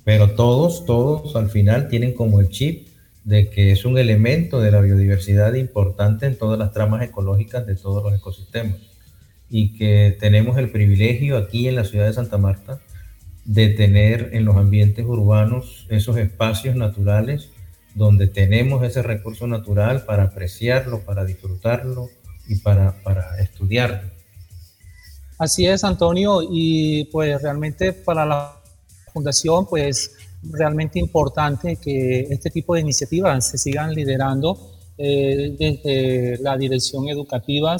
[0.03, 2.87] Pero todos, todos al final tienen como el chip
[3.23, 7.75] de que es un elemento de la biodiversidad importante en todas las tramas ecológicas de
[7.75, 8.77] todos los ecosistemas
[9.49, 12.79] y que tenemos el privilegio aquí en la ciudad de Santa Marta
[13.47, 17.49] de tener en los ambientes urbanos esos espacios naturales
[17.95, 22.09] donde tenemos ese recurso natural para apreciarlo, para disfrutarlo
[22.47, 24.11] y para, para estudiarlo.
[25.39, 28.61] Así es, Antonio, y pues realmente para la
[29.13, 30.11] fundación, pues
[30.43, 37.77] realmente importante que este tipo de iniciativas se sigan liderando eh, desde la dirección educativa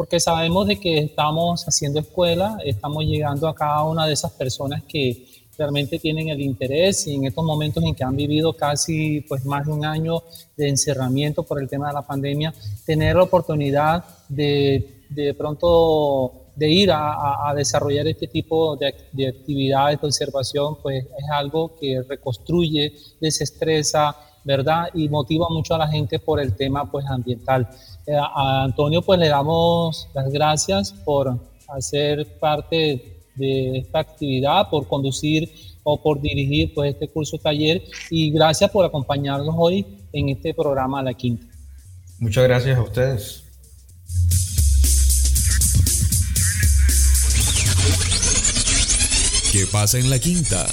[0.00, 4.82] porque sabemos de que estamos haciendo escuela, estamos llegando a cada una de esas personas
[4.84, 5.26] que
[5.58, 9.66] realmente tienen el interés y en estos momentos en que han vivido casi pues más
[9.66, 10.22] de un año
[10.56, 12.54] de encerramiento por el tema de la pandemia,
[12.86, 20.00] tener la oportunidad de de pronto de ir a, desarrollar este tipo de, de, actividades
[20.00, 24.88] de observación, pues es algo que reconstruye, desestresa, ¿verdad?
[24.94, 27.68] Y motiva mucho a la gente por el tema pues ambiental.
[28.10, 31.38] Eh, a Antonio pues le damos las gracias por
[31.68, 35.48] hacer parte de esta actividad, por conducir
[35.84, 37.80] o por dirigir pues este curso taller
[38.10, 41.46] y gracias por acompañarnos hoy en este programa La Quinta.
[42.18, 43.44] Muchas gracias a ustedes.
[49.52, 50.66] ¿Qué pasa en la quinta?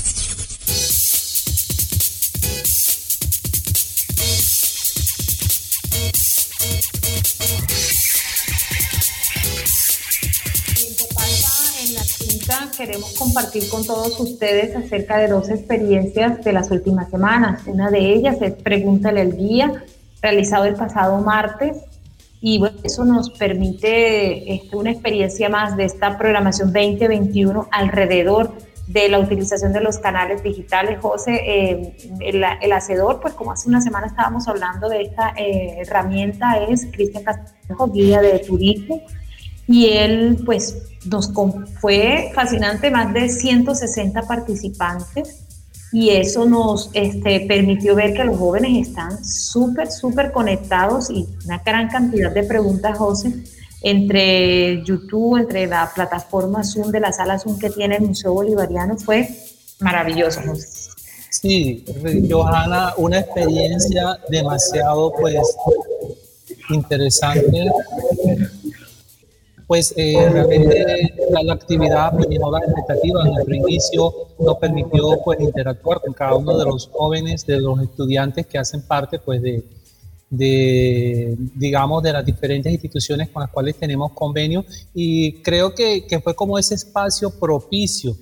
[12.78, 17.64] Queremos compartir con todos ustedes acerca de dos experiencias de las últimas semanas.
[17.66, 19.84] Una de ellas es Pregúntale al Guía,
[20.22, 21.78] realizado el pasado martes.
[22.40, 28.54] Y bueno, eso nos permite este, una experiencia más de esta programación 2021 alrededor
[28.86, 31.00] de la utilización de los canales digitales.
[31.02, 36.58] José, eh, el, hacedor, pues como hace una semana estábamos hablando de esta eh, herramienta,
[36.60, 39.02] es Cristian Castillo, guía de turismo
[39.68, 41.32] y él pues nos
[41.80, 45.44] fue fascinante, más de 160 participantes
[45.92, 51.60] y eso nos este, permitió ver que los jóvenes están súper, súper conectados y una
[51.60, 53.34] gran cantidad de preguntas, José,
[53.82, 58.98] entre YouTube, entre la plataforma Zoom de la sala Zoom que tiene el Museo Bolivariano,
[58.98, 59.30] fue
[59.80, 60.68] maravilloso, José.
[61.30, 61.86] Sí,
[62.30, 65.38] Johanna, una experiencia demasiado pues
[66.70, 67.70] interesante
[69.68, 73.26] pues eh, realmente la, actividad pues, llenó las expectativas.
[73.26, 77.82] En nuestro inicio nos permitió pues interactuar con cada uno de los jóvenes, de los
[77.82, 79.66] estudiantes que hacen parte pues de,
[80.30, 84.64] de digamos, de las diferentes instituciones con las cuales tenemos convenio
[84.94, 88.16] y creo que, que fue como ese espacio propicio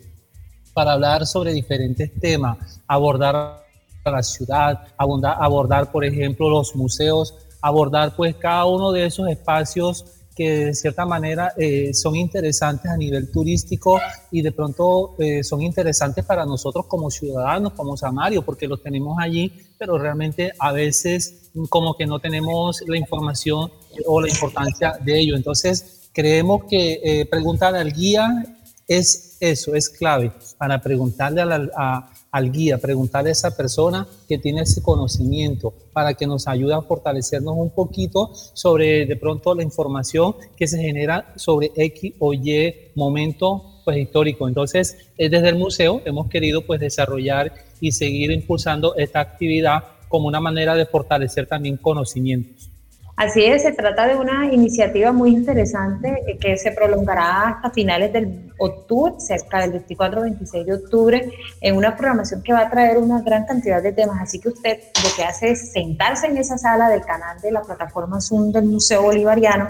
[0.74, 3.64] para hablar sobre diferentes temas, abordar
[4.04, 10.06] la ciudad, abordar, abordar por ejemplo los museos, abordar pues cada uno de esos espacios
[10.36, 14.00] que de cierta manera eh, son interesantes a nivel turístico
[14.32, 19.18] y de pronto eh, son interesantes para nosotros como ciudadanos, como Samario, porque los tenemos
[19.20, 23.72] allí, pero realmente a veces como que no tenemos la información
[24.06, 25.38] o la importancia de ello.
[25.38, 28.58] Entonces, creemos que eh, preguntar al guía
[28.88, 34.38] es eso, es clave para preguntarle a, a al guía, preguntarle a esa persona que
[34.38, 39.64] tiene ese conocimiento para que nos ayude a fortalecernos un poquito sobre de pronto la
[39.64, 44.50] información que se genera sobre X o Y momento pues histórico.
[44.50, 50.42] Entonces, desde el museo hemos querido pues desarrollar y seguir impulsando esta actividad como una
[50.42, 52.70] manera de fortalecer también conocimientos.
[53.18, 58.11] Así es, se trata de una iniciativa muy interesante eh, que se prolongará hasta finales
[58.11, 63.22] del octubre, cerca del 24-26 de octubre, en una programación que va a traer una
[63.22, 64.22] gran cantidad de temas.
[64.22, 67.61] Así que usted lo que hace es sentarse en esa sala del canal de la
[67.61, 69.70] plataforma Zoom del Museo Bolivariano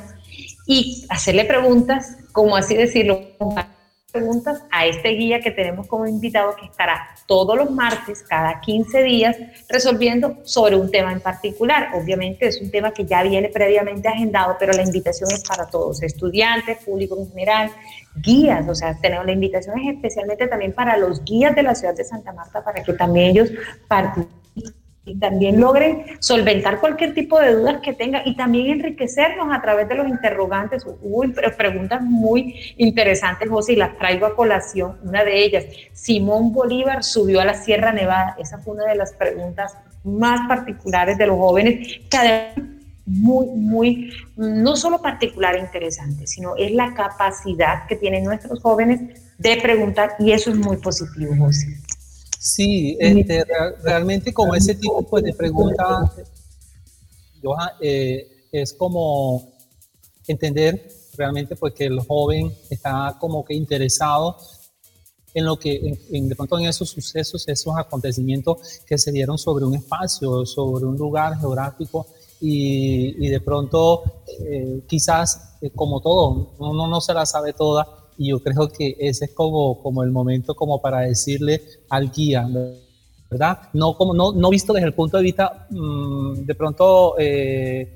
[0.66, 3.20] y hacerle preguntas, como así decirlo,
[4.16, 9.04] preguntas a este guía que tenemos como invitado que estará todos los martes, cada 15
[9.04, 9.38] días,
[9.68, 11.90] resolviendo sobre un tema en particular.
[11.96, 16.02] Obviamente es un tema que ya viene previamente agendado, pero la invitación es para todos,
[16.02, 17.72] estudiantes, público en general,
[18.16, 21.94] guías, o sea, tenemos la invitación es especialmente también para los guías de la ciudad
[21.94, 23.50] de Santa Marta, para que también ellos
[23.88, 24.45] participen
[25.06, 29.88] y también logren solventar cualquier tipo de dudas que tengan y también enriquecernos a través
[29.88, 30.86] de los interrogantes.
[30.86, 31.24] Hubo
[31.56, 34.98] preguntas muy interesantes, José, y las traigo a colación.
[35.04, 38.36] Una de ellas, Simón Bolívar subió a la Sierra Nevada.
[38.40, 42.76] Esa fue una de las preguntas más particulares de los jóvenes, que además
[43.06, 49.22] muy, muy, no solo particular e interesante, sino es la capacidad que tienen nuestros jóvenes
[49.38, 51.78] de preguntar y eso es muy positivo, José.
[52.46, 53.44] Sí, este,
[53.82, 56.14] realmente como ese tipo pues, de pregunta,
[57.82, 59.52] eh, es como
[60.28, 60.88] entender
[61.18, 64.38] realmente pues, que el joven está como que interesado
[65.34, 69.66] en lo que, en, de pronto en esos sucesos, esos acontecimientos que se dieron sobre
[69.66, 72.06] un espacio, sobre un lugar geográfico
[72.42, 74.04] y, de pronto
[74.40, 78.96] eh, quizás, eh, como todo, uno no se la sabe toda, y yo creo que
[79.00, 82.48] ese es como, como el momento como para decirle al guía,
[83.30, 83.60] ¿verdad?
[83.74, 87.96] No, como, no, no visto desde el punto de vista mm, de pronto eh,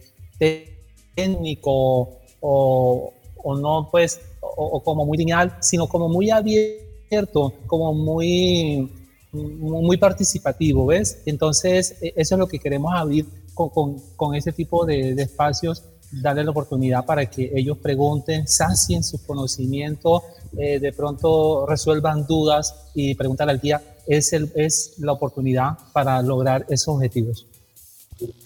[1.15, 3.13] técnico o,
[3.43, 8.91] o, no pues, o, como muy lineal, sino como muy abierto, como muy,
[9.31, 11.21] muy participativo, ¿ves?
[11.25, 15.23] Entonces, e, eso es lo que queremos abrir con, con, con ese tipo de, de
[15.23, 20.23] espacios darle la oportunidad para que ellos pregunten, sacien sus conocimientos,
[20.57, 26.21] eh, de pronto resuelvan dudas y preguntar al guía, es, el, es la oportunidad para
[26.21, 27.45] lograr esos objetivos.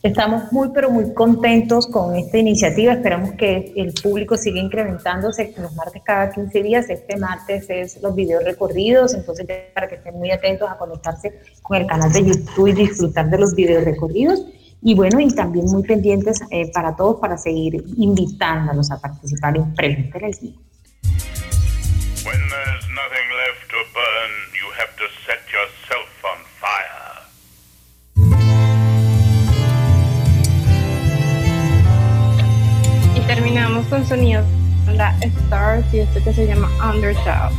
[0.03, 2.93] Estamos muy, pero muy contentos con esta iniciativa.
[2.93, 6.89] Esperamos que el público siga incrementándose los martes cada 15 días.
[6.89, 11.77] Este martes es los videos recorridos, entonces para que estén muy atentos a conectarse con
[11.77, 14.45] el canal de YouTube y disfrutar de los videos recorridos.
[14.85, 19.73] Y bueno, y también muy pendientes eh, para todos para seguir invitándolos a participar en
[19.73, 20.55] Preguntas al Guía.
[22.25, 27.13] When there's nothing left to burn, you have to set yourself on fire.
[33.15, 34.45] Y terminamos con sonidos
[34.91, 37.51] la Stars y esto que se llama Undertow.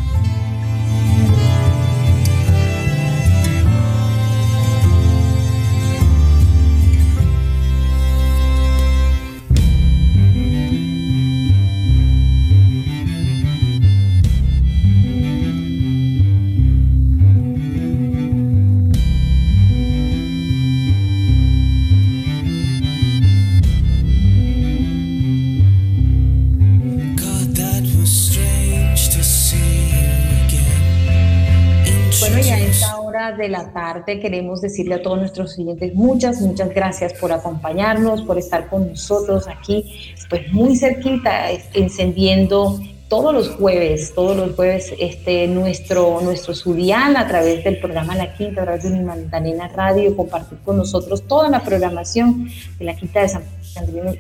[33.37, 38.39] De la tarde queremos decirle a todos nuestros clientes muchas, muchas gracias por acompañarnos, por
[38.39, 45.47] estar con nosotros aquí, pues muy cerquita, encendiendo todos los jueves, todos los jueves, este,
[45.47, 50.59] nuestro, nuestro Surial a través del programa La Quinta, a través de Magdalena Radio, compartir
[50.65, 52.49] con nosotros toda la programación
[52.79, 53.45] de la Quinta de San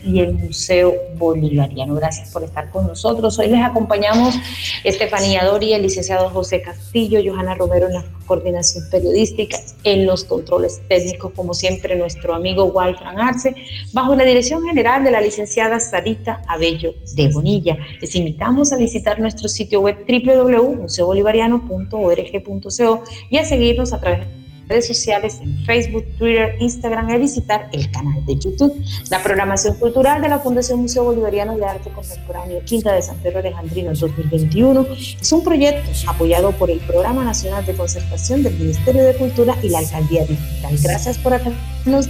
[0.05, 1.95] y el Museo Bolivariano.
[1.95, 3.39] Gracias por estar con nosotros.
[3.39, 4.35] Hoy les acompañamos
[4.83, 10.83] Estefanía Dori, el licenciado José Castillo, Johanna Romero en la coordinación periodística, en los controles
[10.89, 13.55] técnicos, como siempre, nuestro amigo Walfran Arce,
[13.93, 17.77] bajo la dirección general de la licenciada Sarita Abello de Bonilla.
[18.01, 24.87] Les invitamos a visitar nuestro sitio web www.museobolivariano.org.co y a seguirnos a través de redes
[24.87, 28.85] sociales en Facebook, Twitter, Instagram y visitar el canal de YouTube.
[29.11, 33.41] La programación cultural de la Fundación Museo Bolivariano de Arte Contemporáneo Quinta de San Pedro
[33.41, 34.87] Alejandrino 2021
[35.21, 39.69] es un proyecto apoyado por el Programa Nacional de Conservación del Ministerio de Cultura y
[39.69, 40.77] la Alcaldía Digital.
[40.83, 42.09] Gracias por atendernos.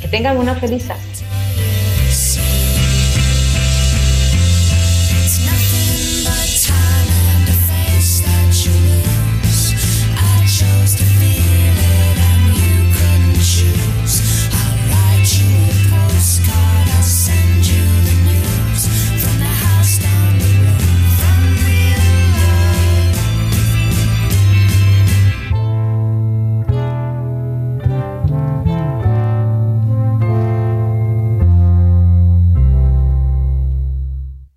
[0.00, 1.02] Que tengan una feliz tarde.